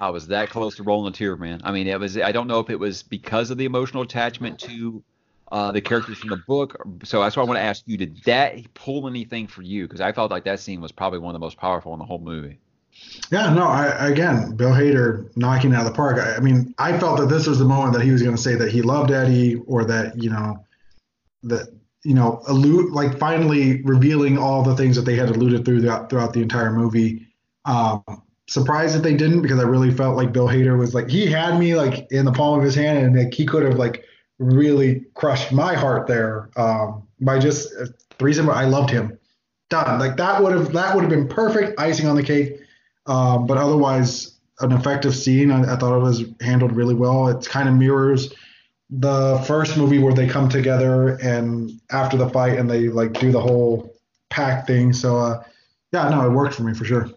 [0.00, 1.60] I was that close to rolling a tear, man.
[1.64, 2.18] I mean, it was.
[2.18, 5.02] I don't know if it was because of the emotional attachment to
[5.50, 6.76] uh, the characters from the book.
[7.04, 9.84] So that's why I want to ask you: Did that pull anything for you?
[9.84, 12.04] Because I felt like that scene was probably one of the most powerful in the
[12.04, 12.58] whole movie.
[13.30, 16.18] Yeah, no, I again, Bill Hader knocking it out of the park.
[16.18, 18.42] I, I mean, I felt that this was the moment that he was going to
[18.42, 20.64] say that he loved Eddie, or that you know,
[21.44, 21.68] that
[22.04, 26.10] you know, allude like finally revealing all the things that they had alluded through throughout,
[26.10, 27.28] throughout the entire movie.
[27.64, 28.02] Um,
[28.48, 31.58] surprised that they didn't because I really felt like Bill Hader was like he had
[31.58, 34.04] me like in the palm of his hand, and like he could have like
[34.38, 39.18] really crushed my heart there um, by just the reason why I loved him.
[39.70, 39.98] Done.
[39.98, 42.60] Like that would have that would have been perfect icing on the cake.
[43.06, 45.50] Um, but otherwise, an effective scene.
[45.50, 47.28] I, I thought it was handled really well.
[47.28, 48.32] It kind of mirrors
[48.90, 53.32] the first movie where they come together and after the fight and they like do
[53.32, 53.96] the whole
[54.28, 54.92] pack thing.
[54.92, 55.42] So uh,
[55.92, 57.10] yeah, no, it worked for me for sure.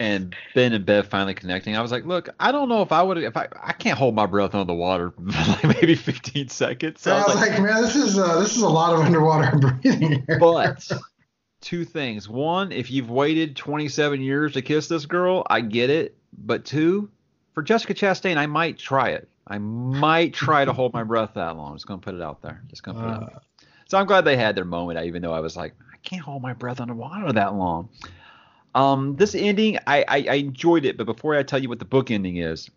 [0.00, 3.02] And Ben and Bev finally connecting, I was like, look, I don't know if I
[3.02, 6.48] would if I I can't hold my breath under the water for like maybe 15
[6.48, 7.00] seconds.
[7.00, 9.56] So So I was like, man, this is uh, this is a lot of underwater
[9.82, 10.38] breathing here.
[10.38, 10.90] but
[11.60, 12.28] two things.
[12.28, 16.16] One, if you've waited 27 years to kiss this girl, I get it.
[16.36, 17.10] But two,
[17.54, 19.28] for Jessica Chastain, I might try it.
[19.46, 21.74] I might try to hold my breath that long.
[21.74, 22.62] Just gonna put it out there.
[22.68, 23.40] Just gonna put it out there.
[23.86, 26.42] So I'm glad they had their moment, even though I was like, I can't hold
[26.42, 27.88] my breath underwater that long.
[28.78, 31.84] Um, this ending, I, I, I enjoyed it, but before I tell you what the
[31.84, 32.70] book ending is,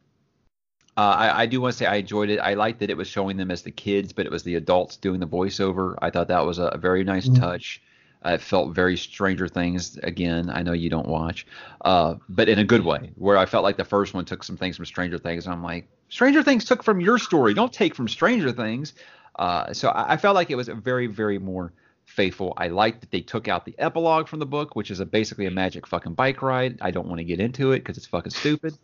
[0.97, 2.39] uh, I, I do want to say I enjoyed it.
[2.39, 4.97] I liked that it was showing them as the kids, but it was the adults
[4.97, 5.95] doing the voiceover.
[6.01, 7.39] I thought that was a, a very nice Mhm.
[7.39, 7.83] touch.
[8.25, 10.49] Uh, it felt very Stranger Things again.
[10.49, 11.45] I know you don't watch,
[11.85, 14.57] uh, but in a good way, where I felt like the first one took some
[14.57, 15.45] things from Stranger Things.
[15.45, 17.53] And I'm like, Stranger Things took from your story.
[17.53, 18.93] Don't take from Stranger Things.
[19.37, 21.73] Uh, so I, I felt like it was a very, very more
[22.11, 22.53] faithful.
[22.57, 25.45] I like that they took out the epilogue from the book, which is a, basically
[25.45, 26.77] a magic fucking bike ride.
[26.81, 28.77] I don't want to get into it because it's fucking stupid.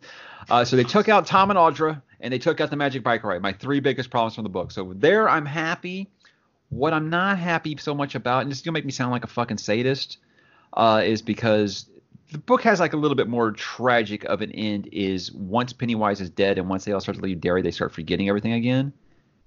[0.50, 3.22] Uh, so they took out Tom and Audra, and they took out the magic bike
[3.22, 3.42] ride.
[3.42, 4.72] My three biggest problems from the book.
[4.72, 6.08] So there, I'm happy.
[6.70, 9.24] What I'm not happy so much about, and this is gonna make me sound like
[9.24, 10.18] a fucking sadist,
[10.72, 11.86] uh, is because
[12.32, 14.88] the book has like a little bit more tragic of an end.
[14.92, 17.92] Is once Pennywise is dead, and once they all start to leave Derry, they start
[17.92, 18.92] forgetting everything again.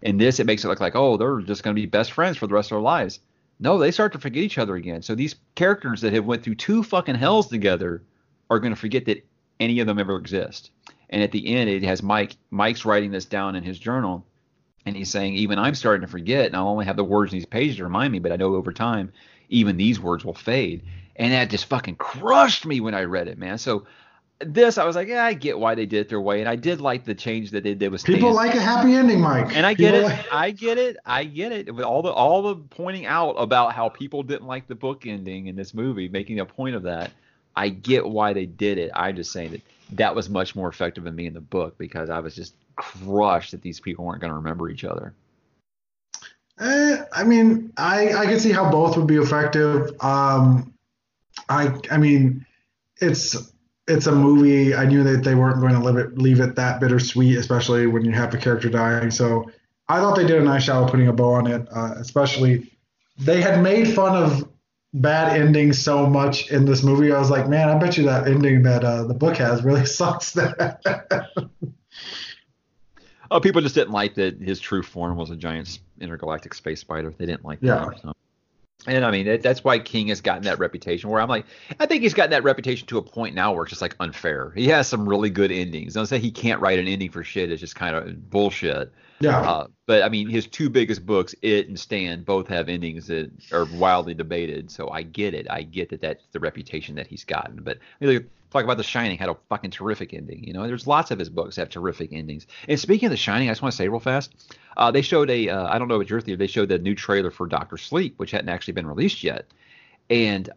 [0.01, 2.47] In this, it makes it look like oh, they're just gonna be best friends for
[2.47, 3.19] the rest of their lives.
[3.61, 5.03] No, they start to forget each other again.
[5.03, 8.03] So these characters that have went through two fucking hells together
[8.49, 9.23] are going to forget that
[9.59, 10.71] any of them ever exist.
[11.11, 12.35] And at the end, it has Mike.
[12.49, 14.25] Mike's writing this down in his journal,
[14.85, 17.37] and he's saying, even I'm starting to forget, and I'll only have the words in
[17.37, 19.13] these pages to remind me, but I know over time,
[19.49, 20.83] even these words will fade.
[21.15, 23.59] And that just fucking crushed me when I read it, man.
[23.59, 23.85] So
[24.45, 26.55] this, I was like, yeah, I get why they did it their way, and I
[26.55, 29.55] did like the change that they did with People like a happy ending, Mike.
[29.55, 30.13] And I get People it.
[30.13, 30.97] like- I get it.
[31.05, 31.73] I get it.
[31.73, 35.47] With all the all the pointing out about how people didn't like the book ending
[35.47, 37.11] in this movie, making a point of that.
[37.55, 38.91] I get why they did it.
[38.95, 39.61] I'm just saying that
[39.91, 43.51] that was much more effective than me in the book because I was just crushed
[43.51, 45.13] that these people weren't going to remember each other.
[46.59, 49.91] Eh, I mean, I I can see how both would be effective.
[50.01, 50.73] Um,
[51.49, 52.45] I I mean,
[53.01, 53.50] it's
[53.91, 54.73] it's a movie.
[54.73, 58.03] I knew that they weren't going to leave it leave it that bittersweet, especially when
[58.05, 59.11] you have a character dying.
[59.11, 59.51] So
[59.87, 61.67] I thought they did a nice job of putting a bow on it.
[61.75, 62.71] Uh, especially
[63.19, 64.47] they had made fun of
[64.93, 67.11] bad endings so much in this movie.
[67.11, 69.85] I was like, man, I bet you that ending that uh, the book has really
[69.97, 70.37] sucks.
[73.29, 77.13] Oh, people just didn't like that his true form was a giant intergalactic space spider.
[77.17, 77.85] They didn't like Yeah.
[77.85, 78.01] that.
[78.01, 78.13] so.
[78.87, 81.09] And I mean, that, that's why King has gotten that reputation.
[81.09, 81.45] Where I'm like,
[81.79, 84.51] I think he's gotten that reputation to a point now where it's just like unfair.
[84.55, 85.93] He has some really good endings.
[85.93, 87.51] Don't say he can't write an ending for shit.
[87.51, 88.91] It's just kind of bullshit.
[89.19, 89.39] yeah.
[89.41, 93.29] Uh, but I mean, his two biggest books, It and Stand, both have endings that
[93.51, 94.71] are wildly debated.
[94.71, 95.45] So I get it.
[95.49, 97.61] I get that that's the reputation that he's gotten.
[97.61, 100.43] But I mean, talk about The Shining had a fucking terrific ending.
[100.43, 102.47] You know, there's lots of his books have terrific endings.
[102.67, 104.33] And speaking of The Shining, I just want to say real fast,
[104.77, 106.37] uh, they showed a uh, I don't know what your theater.
[106.37, 109.45] They showed the new trailer for Doctor Sleep, which hadn't actually been released yet.
[110.09, 110.49] And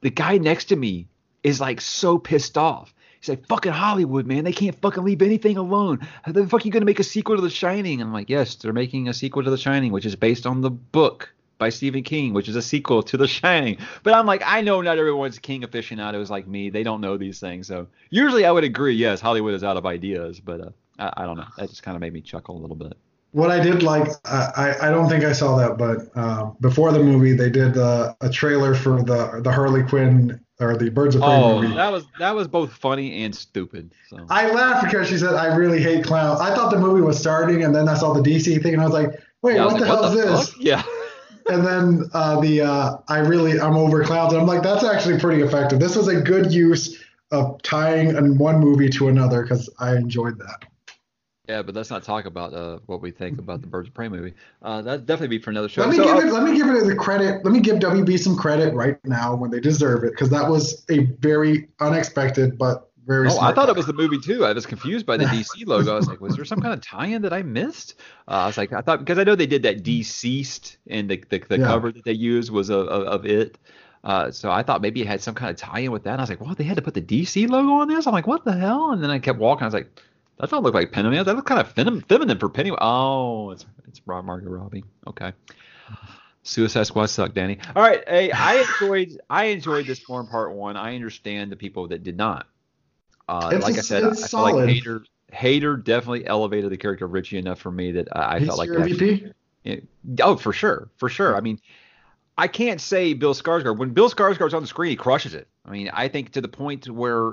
[0.00, 1.08] the guy next to me
[1.42, 2.92] is like so pissed off.
[3.20, 4.44] He's like, fucking Hollywood, man.
[4.44, 6.06] They can't fucking leave anything alone.
[6.22, 8.00] How the fuck are you to make a sequel to The Shining?
[8.02, 10.70] I'm like, yes, they're making a sequel to The Shining, which is based on the
[10.70, 13.78] book by Stephen King, which is a sequel to The Shining.
[14.02, 16.70] But I'm like, I know not everyone's King aficionados like me.
[16.70, 17.66] They don't know these things.
[17.66, 20.40] So usually I would agree, yes, Hollywood is out of ideas.
[20.40, 21.46] But uh, I, I don't know.
[21.58, 22.94] That just kind of made me chuckle a little bit.
[23.32, 27.00] what I did like, I I don't think I saw that, but uh, before the
[27.02, 31.20] movie, they did uh, a trailer for the the Harley Quinn or the Birds of
[31.22, 31.74] Prey Oh, movie.
[31.74, 33.92] that was that was both funny and stupid.
[34.08, 37.18] So I laughed because she said, "I really hate clowns." I thought the movie was
[37.18, 39.10] starting, and then I saw the DC thing, and I was like,
[39.42, 40.82] "Wait, Yeah, I was like what the hell is this?" Yeah.
[41.48, 45.42] And then uh, the uh, I really I'm over and I'm like, "That's actually pretty
[45.42, 49.96] effective." This was a good use of tying in one movie to another because I
[49.96, 50.64] enjoyed that.
[51.48, 54.08] Yeah, but let's not talk about uh, what we think about the Birds of Prey
[54.08, 54.34] movie.
[54.62, 55.82] Uh, that'd definitely be for another show.
[55.82, 56.32] Let me So, give uh, it.
[56.32, 57.44] Let me give it the credit.
[57.44, 60.84] Let me give WB some credit right now when they deserve it, because that was
[60.90, 63.28] a very unexpected but very.
[63.30, 64.44] Oh, I thought it was the movie too.
[64.44, 65.92] I was confused by the DC logo.
[65.92, 67.94] I was like, was there some kind of tie-in that I missed?
[68.28, 71.22] Uh, I was like, I thought because I know they did that deceased, and the
[71.28, 71.66] the, the Yeah.
[71.66, 73.58] cover that they used was of, of, of it.
[74.04, 76.12] Uh, so I thought maybe it had some kind of tie-in with that.
[76.12, 76.56] And I was like, what?
[76.58, 78.06] They had to put the DC logo on this?
[78.06, 78.92] I'm like, what the hell?
[78.92, 79.64] And then I kept walking.
[79.64, 79.90] I was like,
[80.38, 81.16] that don't look like Penny.
[81.16, 82.70] That looks kind of feminine, feminine for Penny.
[82.80, 84.84] Oh, it's it's Rob Margot Robbie.
[85.08, 85.32] Okay.
[86.42, 87.58] Suicide Squad sucked, Danny.
[87.74, 90.76] All right, hey, I enjoyed I enjoyed this form part one.
[90.76, 92.46] I understand the people that did not.
[93.28, 94.54] Uh, like a- I said, I feel like.
[94.54, 98.58] Hader Hader definitely elevated the character of Richie enough for me that I, I felt
[98.58, 99.32] like that- MVP.
[99.64, 99.76] yeah.
[100.22, 101.36] Oh, for sure, for sure.
[101.36, 101.60] I mean,
[102.38, 103.76] I can't say Bill Skarsgård.
[103.78, 105.48] When Bill Skarsgård's on the screen, he crushes it.
[105.64, 107.32] I mean, I think to the point where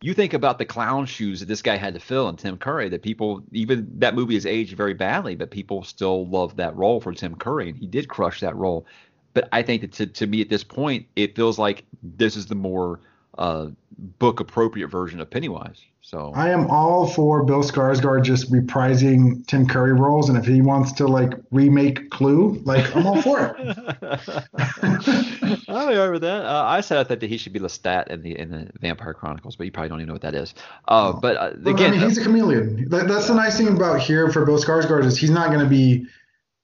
[0.00, 2.88] you think about the clown shoes that this guy had to fill in Tim Curry,
[2.90, 7.00] that people even that movie has aged very badly, but people still love that role
[7.00, 8.86] for Tim Curry, and he did crush that role.
[9.34, 12.46] But I think that to, to me at this point, it feels like this is
[12.46, 13.00] the more
[13.36, 13.68] uh,
[13.98, 15.80] book appropriate version of Pennywise.
[16.00, 20.60] So I am all for Bill Skarsgård just reprising Tim Curry roles, and if he
[20.60, 23.78] wants to like remake Clue, like I'm all for it.
[25.68, 26.44] I remember that.
[26.44, 29.14] Uh, I said I thought that he should be Lestat in the in the Vampire
[29.14, 30.54] Chronicles, but you probably don't even know what that is.
[30.86, 32.86] Uh, but uh, Well, again, I mean, he's a chameleon.
[32.90, 35.66] That, that's the nice thing about here for Bill Skarsgård is he's not going to
[35.66, 36.06] be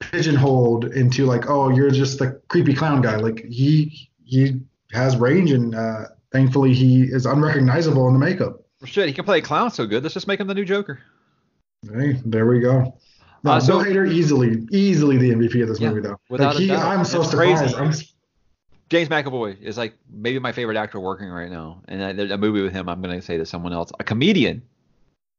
[0.00, 3.16] pigeonholed into like, oh, you're just the creepy clown guy.
[3.16, 4.60] Like he he
[4.92, 8.62] has range, and uh, thankfully he is unrecognizable in the makeup.
[8.84, 10.02] shit, he can play a clown so good.
[10.02, 11.00] Let's just make him the new Joker.
[11.92, 12.96] Hey, there we go.
[13.42, 16.20] No, Uh, so- Bill Hader easily easily the MVP of this Yeah, movie though.
[16.28, 16.72] without like he.
[16.72, 17.74] I'm so It's surprised.
[17.74, 17.92] I'm,
[18.90, 22.60] James McAvoy is like maybe my favorite actor working right now, and I, a movie
[22.60, 22.88] with him.
[22.88, 24.62] I'm going to say to someone else, a comedian,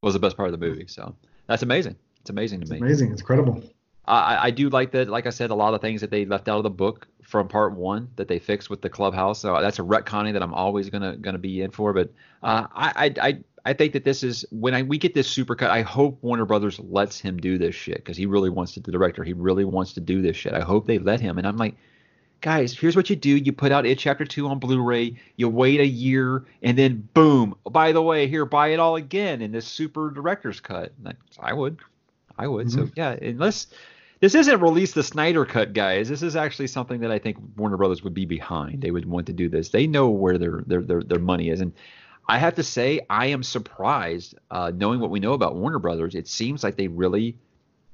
[0.02, 0.86] was the best part of the movie.
[0.88, 1.16] So
[1.48, 1.98] that's amazing.
[2.22, 2.78] It's amazing to me.
[2.78, 3.12] amazing.
[3.12, 3.62] It's incredible.
[4.08, 5.10] I, I do like that.
[5.10, 7.48] Like I said, a lot of things that they left out of the book from
[7.48, 9.40] part one that they fixed with the clubhouse.
[9.40, 11.94] So that's a retconning that I'm always gonna gonna be in for.
[11.94, 12.12] But
[12.44, 15.70] uh, I, I I I think that this is when I we get this supercut.
[15.70, 18.82] I hope Warner Brothers lets him do this shit because he really wants to.
[18.82, 20.54] The director, he really wants to do this shit.
[20.54, 21.38] I hope they let him.
[21.38, 21.76] And I'm like,
[22.42, 25.80] guys, here's what you do: you put out It Chapter Two on Blu-ray, you wait
[25.80, 27.56] a year, and then boom.
[27.64, 30.92] By the way, here, buy it all again in this super director's cut.
[31.40, 31.80] I would,
[32.38, 32.68] I would.
[32.68, 32.88] Mm-hmm.
[32.88, 33.68] So yeah, unless
[34.22, 36.08] this isn't release the Snyder cut, guys.
[36.08, 38.82] This is actually something that I think Warner Brothers would be behind.
[38.82, 39.70] They would want to do this.
[39.70, 41.74] They know where their their their, their money is, and
[42.28, 46.16] I have to say, I am surprised, uh, knowing what we know about Warner Brothers.
[46.16, 47.38] It seems like they really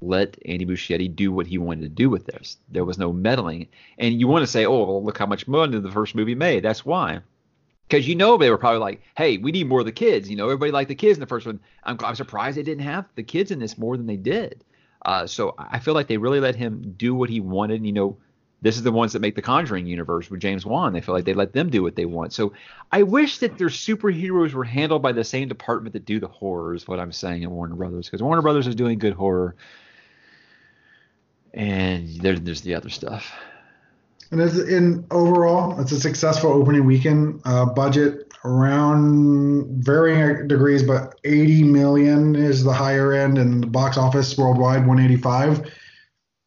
[0.00, 2.58] let Andy Muschietti do what he wanted to do with this.
[2.68, 3.66] There was no meddling.
[3.98, 6.62] And you want to say, oh, well, look how much money the first movie made.
[6.62, 7.20] That's why.
[7.88, 10.30] Because you know they were probably like, hey, we need more of the kids.
[10.30, 11.58] You know, everybody liked the kids in the first one.
[11.82, 14.62] I'm, I'm surprised they didn't have the kids in this more than they did.
[15.02, 17.76] Uh, so I feel like they really let him do what he wanted.
[17.76, 18.16] and You know,
[18.60, 20.92] this is the ones that make the Conjuring universe with James Wan.
[20.92, 22.32] They feel like they let them do what they want.
[22.32, 22.52] So
[22.90, 26.88] I wish that their superheroes were handled by the same department that do the horrors.
[26.88, 29.54] What I'm saying at Warner Brothers because Warner Brothers is doing good horror
[31.54, 33.32] and there, there's the other stuff.
[34.30, 37.40] And as in overall, it's a successful opening weekend.
[37.44, 43.96] Uh, budget around varying degrees, but 80 million is the higher end, and the box
[43.96, 45.70] office worldwide 185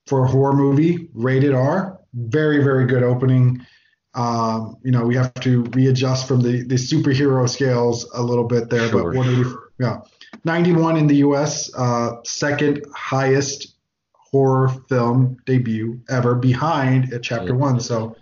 [0.07, 1.99] for a horror movie, rated R.
[2.13, 3.65] Very very good opening.
[4.13, 8.69] Um, you know, we have to readjust from the the superhero scales a little bit
[8.69, 9.11] there, sure.
[9.11, 9.99] but 180, yeah,
[10.43, 11.73] 91 in the U.S.
[11.75, 13.75] Uh, second highest
[14.13, 17.79] horror film debut ever behind at chapter one.
[17.79, 18.15] So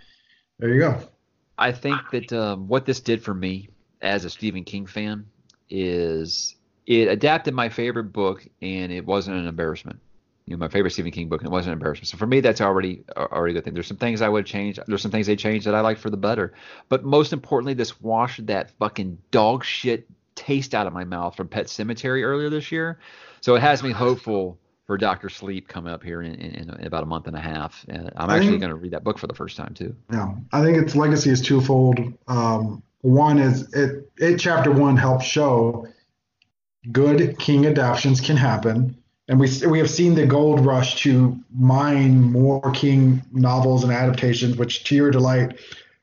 [0.58, 1.09] there you go.
[1.60, 3.68] I think that um, what this did for me
[4.00, 5.26] as a Stephen King fan
[5.68, 6.56] is
[6.86, 10.00] it adapted my favorite book and it wasn't an embarrassment.
[10.46, 12.08] You know, my favorite Stephen King book and it wasn't an embarrassment.
[12.08, 13.74] So for me, that's already already a good thing.
[13.74, 14.80] There's some things I would change.
[14.86, 16.54] There's some things they changed that I like for the better.
[16.88, 21.46] But most importantly, this washed that fucking dog shit taste out of my mouth from
[21.46, 22.98] Pet Sematary earlier this year.
[23.42, 24.58] So it has me hopeful
[24.90, 27.86] for Doctor Sleep coming up here in, in, in, about a month and a half.
[27.88, 29.94] And I'm actually going to read that book for the first time too.
[30.12, 32.00] Yeah, I think its legacy is twofold.
[32.26, 35.86] Um, one is it, it chapter one helps show
[36.90, 42.20] good King adaptations can happen, and we we have seen the gold rush to mine
[42.20, 45.60] more King novels and adaptations, which to your delight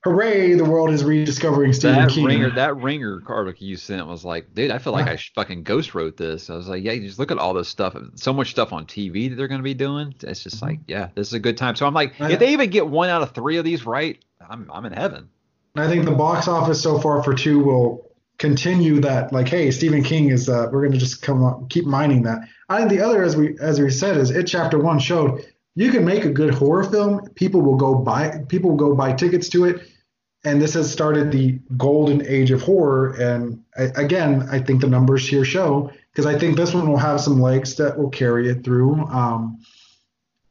[0.07, 2.25] hooray, the world is rediscovering Stephen that King.
[2.25, 5.93] Ringer, that Ringer article you sent was like, dude, I feel like I fucking ghost
[5.93, 6.49] wrote this.
[6.49, 9.29] I was like, yeah, just look at all this stuff, so much stuff on TV
[9.29, 10.13] that they're going to be doing.
[10.21, 11.75] It's just like, yeah, this is a good time.
[11.75, 14.69] So I'm like, if they even get one out of three of these right, I'm
[14.71, 15.29] I'm in heaven.
[15.75, 19.31] I think the box office so far for two will continue that.
[19.31, 20.49] Like, hey, Stephen King is.
[20.49, 22.39] Uh, we're going to just come on, keep mining that.
[22.69, 25.45] I think the other, as we as we said, is it chapter one showed
[25.75, 27.29] you can make a good horror film.
[27.35, 28.43] People will go buy.
[28.47, 29.87] People will go buy tickets to it
[30.47, 33.11] and this has started the golden age of horror.
[33.19, 36.97] And I, again, I think the numbers here show because I think this one will
[36.97, 38.95] have some legs that will carry it through.
[39.07, 39.59] Um,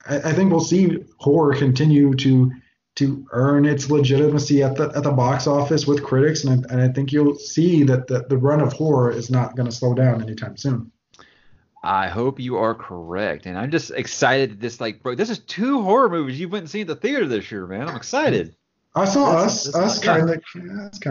[0.06, 2.52] I, I, think we'll see horror continue to
[2.96, 6.82] to earn its legitimacy at the at the box office with critics, and I, and
[6.82, 9.94] I think you'll see that the, the run of horror is not going to slow
[9.94, 10.92] down anytime soon.
[11.82, 14.50] I hope you are correct, and I'm just excited.
[14.50, 16.96] That this like, bro, this is two horror movies you went and seen at the
[16.96, 17.88] theater this year, man.
[17.88, 18.56] I'm excited.
[18.96, 20.38] I saw that's, us, that's us kind of,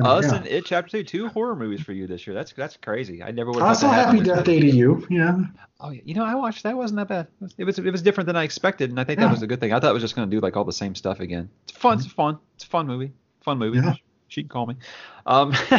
[0.05, 0.35] us yeah.
[0.35, 2.33] and it chapter two, two horror movies for you this year.
[2.33, 3.21] That's that's crazy.
[3.21, 3.61] I never would.
[3.61, 5.05] I saw Happy Death Day to you.
[5.07, 5.37] Yeah.
[5.79, 6.01] Oh, yeah.
[6.03, 6.75] you know, I watched that.
[6.75, 7.27] wasn't that bad.
[7.59, 9.27] It was it was different than I expected, and I think yeah.
[9.27, 9.71] that was a good thing.
[9.71, 11.47] I thought it was just going to do like all the same stuff again.
[11.67, 11.99] It's fun.
[11.99, 12.05] Mm-hmm.
[12.05, 12.39] It's fun.
[12.55, 13.11] It's a fun movie.
[13.41, 13.77] Fun movie.
[13.77, 13.93] Yeah.
[14.29, 14.75] She can call me.
[15.27, 15.53] Um,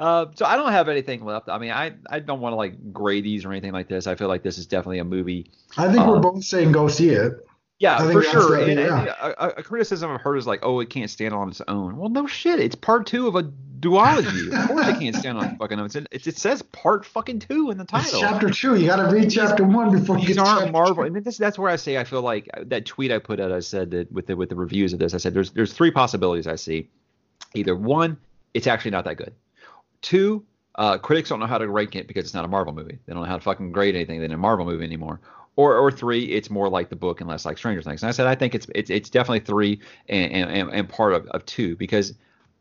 [0.00, 1.48] uh, so I don't have anything left.
[1.48, 4.08] I mean, I, I don't want to like grade these or anything like this.
[4.08, 5.46] I feel like this is definitely a movie.
[5.76, 7.46] I think um, we're both saying go see it.
[7.80, 8.60] Yeah, for sure.
[8.60, 9.00] and, yeah.
[9.00, 11.96] and a, a, criticism I've heard is like, oh, it can't stand on its own.
[11.96, 12.60] Well, no shit.
[12.60, 14.52] It's part two of a duology.
[14.56, 15.90] of course, it can't stand on its fucking own.
[16.12, 18.08] It's, it says part fucking two in the title.
[18.08, 18.76] It's chapter two.
[18.76, 20.94] You got to read chapter one before you get to Marvel.
[20.94, 21.02] Two.
[21.02, 23.50] And this, that's where I say I feel like that tweet I put out.
[23.50, 25.90] I said that with the with the reviews of this, I said there's there's three
[25.90, 26.88] possibilities I see.
[27.54, 28.16] Either one,
[28.54, 29.34] it's actually not that good.
[30.00, 30.44] Two,
[30.76, 32.98] uh, critics don't know how to rank it because it's not a Marvel movie.
[33.06, 35.20] They don't know how to fucking grade anything in a Marvel movie anymore
[35.56, 38.02] or or three, it's more like the book and less like Stranger Things.
[38.02, 41.26] And I said I think it's it's it's definitely three and and, and part of,
[41.28, 42.14] of two because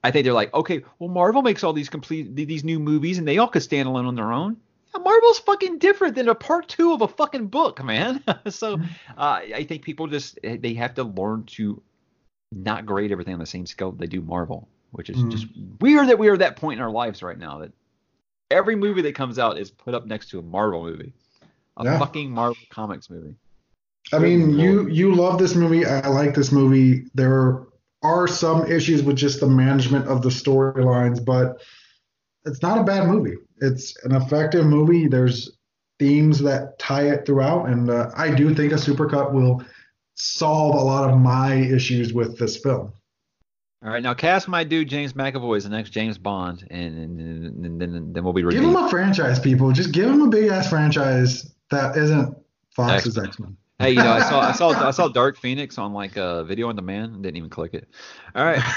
[0.03, 3.27] I think they're like okay, well Marvel makes all these complete these new movies and
[3.27, 4.57] they all could stand alone on their own.
[4.93, 8.23] Yeah, Marvel's fucking different than a part two of a fucking book, man.
[8.49, 8.85] so mm-hmm.
[9.17, 11.81] uh, I think people just they have to learn to
[12.51, 15.31] not grade everything on the same scale that they do Marvel, which is mm.
[15.31, 15.47] just
[15.79, 17.71] weird that we are at that point in our lives right now that
[18.51, 21.13] every movie that comes out is put up next to a Marvel movie
[21.77, 21.99] a yeah.
[21.99, 23.35] fucking Marvel Comics movie.
[24.11, 25.85] I mean, you you love this movie.
[25.85, 27.05] I like this movie.
[27.13, 27.63] There
[28.01, 31.61] are some issues with just the management of the storylines, but
[32.45, 33.37] it's not a bad movie.
[33.61, 35.07] It's an effective movie.
[35.07, 35.57] There's
[35.99, 39.63] themes that tie it throughout, and uh, I do think a supercut will
[40.15, 42.91] solve a lot of my issues with this film.
[43.83, 47.65] All right, now cast my dude James McAvoy as the next James Bond, and, and,
[47.65, 48.57] and then then we'll be ready.
[48.57, 49.71] Give him a franchise, people.
[49.71, 52.37] Just give him a big ass franchise that isn't
[52.75, 53.27] Fox's X-Men.
[53.27, 53.57] X Men.
[53.79, 56.69] Hey, you know, I saw I saw I saw Dark Phoenix on like a video
[56.69, 57.23] on demand.
[57.23, 57.87] Didn't even click it.
[58.35, 58.61] All right.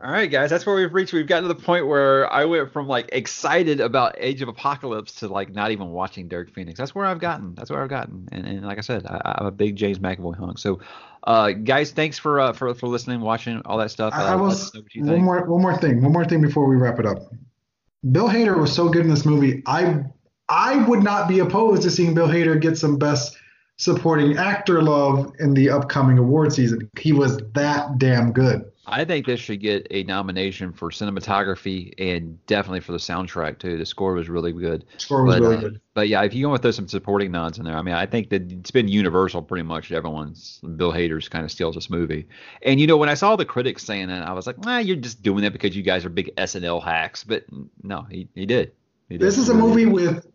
[0.00, 1.12] All right, guys, that's where we've reached.
[1.12, 5.14] We've gotten to the point where I went from like excited about Age of Apocalypse
[5.16, 6.78] to like not even watching Dark Phoenix.
[6.78, 7.56] That's where I've gotten.
[7.56, 8.28] That's where I've gotten.
[8.30, 10.58] And, and like I said, I, I'm a big James McAvoy hunk.
[10.58, 10.78] So,
[11.24, 14.14] uh, guys, thanks for uh, for for listening, watching all that stuff.
[14.14, 16.00] I, Uh, I was us know what you one more one more thing.
[16.00, 17.18] One more thing before we wrap it up.
[18.12, 19.64] Bill Hader was so good in this movie.
[19.66, 20.04] I
[20.48, 23.36] I would not be opposed to seeing Bill Hader get some best
[23.76, 26.90] supporting actor love in the upcoming award season.
[26.98, 28.70] He was that damn good.
[28.90, 33.76] I think this should get a nomination for cinematography and definitely for the soundtrack too.
[33.76, 34.86] The score was really good.
[34.96, 35.80] Score was but, really uh, good.
[35.92, 38.06] But yeah, if you go with those some supporting nods in there, I mean, I
[38.06, 39.92] think that it's been universal pretty much.
[39.92, 42.26] Everyone's Bill Hader's kind of steals this movie.
[42.62, 44.96] And you know, when I saw the critics saying that, I was like, nah, you're
[44.96, 47.24] just doing that because you guys are big SNL hacks.
[47.24, 47.44] But
[47.82, 48.72] no, he, he did.
[49.10, 49.26] He did.
[49.26, 50.26] This is a movie with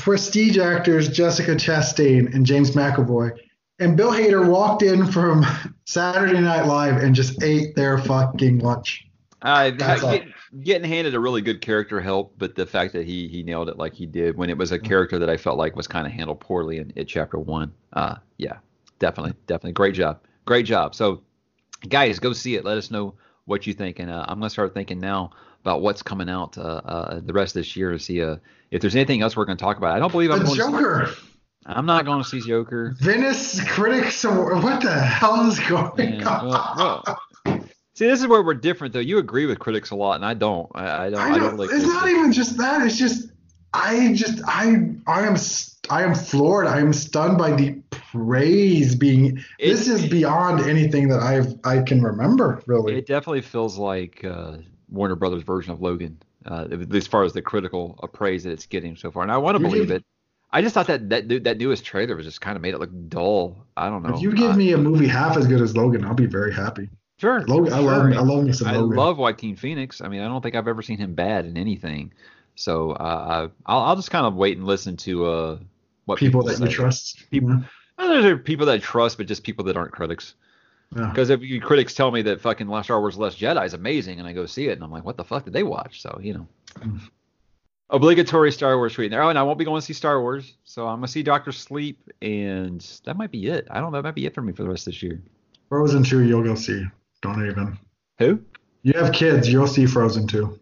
[0.00, 3.38] prestige actors Jessica Chastain and James McAvoy.
[3.78, 5.44] And Bill Hader walked in from
[5.84, 9.06] Saturday Night Live and just ate their fucking lunch.
[9.42, 10.26] Uh, get,
[10.62, 13.78] getting handed a really good character helped, but the fact that he he nailed it
[13.78, 16.12] like he did when it was a character that I felt like was kind of
[16.12, 17.72] handled poorly in, in chapter one.
[17.94, 18.58] Uh, yeah,
[18.98, 20.94] definitely, definitely, great job, great job.
[20.94, 21.22] So,
[21.88, 22.66] guys, go see it.
[22.66, 23.14] Let us know
[23.46, 25.30] what you think, and uh, I'm gonna start thinking now
[25.62, 28.36] about what's coming out uh, uh, the rest of this year to see uh,
[28.70, 29.94] if there's anything else we're gonna talk about.
[29.94, 30.56] I don't believe I'm The going.
[30.56, 31.08] To Joker.
[31.14, 31.22] see,
[31.66, 32.94] I'm not going to see Joker.
[32.98, 34.62] Venice Critics Award.
[34.64, 36.48] What the hell is going Yeah, on?
[36.48, 37.02] well,
[37.46, 37.60] well,
[37.94, 39.00] see, this is where we're different, though.
[39.00, 40.70] You agree with critics a lot, and I don't.
[40.74, 41.20] I, I don't.
[41.20, 42.84] I don't, really it's not even just that.
[42.86, 43.30] It's just
[43.74, 45.36] I just I I am
[45.90, 46.66] I am floored.
[46.66, 49.38] I am stunned by the praise being.
[49.58, 52.62] this is beyond anything that I've I can remember.
[52.66, 54.56] Really, It definitely feels like uh,
[54.90, 58.96] Warner Brothers' version of Logan, uh, as far as the critical appraise that it's getting
[58.96, 59.22] so far.
[59.22, 60.04] And I want to believe it.
[60.52, 62.90] I just thought that that that newest trailer was just kind of made it look
[63.08, 63.64] dull.
[63.76, 64.14] I don't know.
[64.14, 66.88] if you give me a movie half as good as Logan, I'll be very happy.
[67.18, 68.96] sure, Logan, I love I love me some I Logan.
[68.96, 70.00] love Joaquin Phoenix.
[70.00, 72.12] I mean, I don't think I've ever seen him bad in anything.
[72.56, 75.58] So uh, I- I'll, I'll just kind of wait and listen to uh,
[76.06, 77.30] what people people, that you trust.
[77.30, 77.60] People- Yeah.
[77.96, 80.34] Well, there are people that I trust, but just people that aren't critics.
[80.96, 81.08] Yeah.
[81.08, 84.18] Because if you critics tell me that fucking Last Star Wars Last Jedi is amazing,
[84.18, 86.02] and I go see it, and I'm like, what the fuck did they watch?
[86.02, 86.48] So you know,
[86.80, 87.00] Mm.
[87.90, 89.22] obligatory Star Wars tweet there.
[89.22, 91.52] Oh, and I won't be going to see Star Wars, so I'm gonna see Doctor
[91.52, 93.66] Sleep, and that might be it.
[93.70, 93.98] I don't know.
[93.98, 95.22] That might be it for me for the rest of this year.
[95.68, 96.84] Frozen two, you'll go see.
[97.22, 97.78] Don't even.
[98.18, 98.40] Who?
[98.82, 100.58] You have kids, you'll see Frozen two.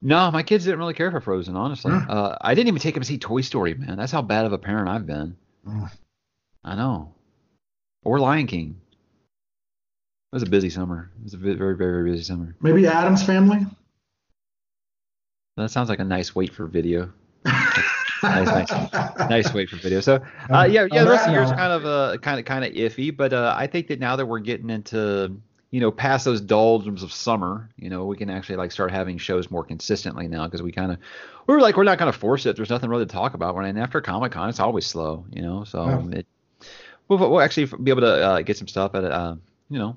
[0.00, 1.90] No, my kids didn't really care for Frozen, honestly.
[1.92, 2.06] Huh.
[2.12, 3.96] Uh, I didn't even take them to see Toy Story, man.
[3.96, 5.36] That's how bad of a parent I've been.
[5.66, 5.88] Oh.
[6.64, 7.14] I know.
[8.04, 8.80] Or Lion King.
[10.30, 11.10] It was a busy summer.
[11.20, 12.54] It was a very, very, very busy summer.
[12.60, 13.60] Maybe Addams family.
[15.56, 17.10] That sounds like a nice wait for video.
[17.46, 18.70] nice, nice
[19.30, 20.00] nice wait for video.
[20.00, 20.20] So,
[20.52, 22.64] uh, yeah, yeah, the rest of the year's note- kind of uh, kind of kind
[22.64, 25.40] of iffy, but uh, I think that now that we're getting into
[25.70, 29.16] you know past those doldrums of summer, you know, we can actually like start having
[29.18, 30.98] shows more consistently now because we kind of
[31.46, 32.54] we were like we're not going to force it.
[32.54, 33.54] There's nothing really to talk about.
[33.54, 35.64] When and after Comic Con, it's always slow, you know.
[35.64, 36.18] So Yeah.
[36.18, 36.26] it
[37.08, 39.36] we'll, we'll actually be able to uh, get some stuff at uh,
[39.70, 39.96] you know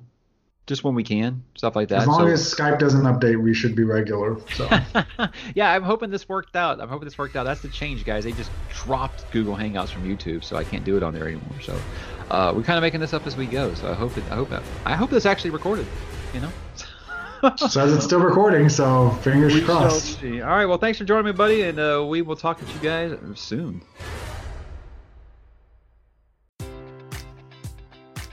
[0.66, 2.02] just when we can, stuff like that.
[2.02, 4.36] As long So- as Skype doesn't update, we should be regular.
[4.54, 4.68] So
[5.54, 6.80] yeah, I'm hoping this worked out.
[6.80, 7.44] I'm hoping this worked out.
[7.44, 8.24] That's the change, guys.
[8.24, 11.60] They just dropped Google Hangouts from YouTube, so I can't do it on there anymore.
[11.62, 11.76] So
[12.30, 13.74] uh, we're kind of making this up as we go.
[13.74, 14.24] So I hope it.
[14.30, 14.62] I hope that.
[14.84, 15.86] I hope this actually recorded.
[16.32, 16.52] You know.
[17.56, 20.22] says it's still recording, so fingers We crossed.
[20.22, 20.66] All right.
[20.66, 23.82] Well, thanks for joining me, buddy, and uh, we will talk to you guys soon.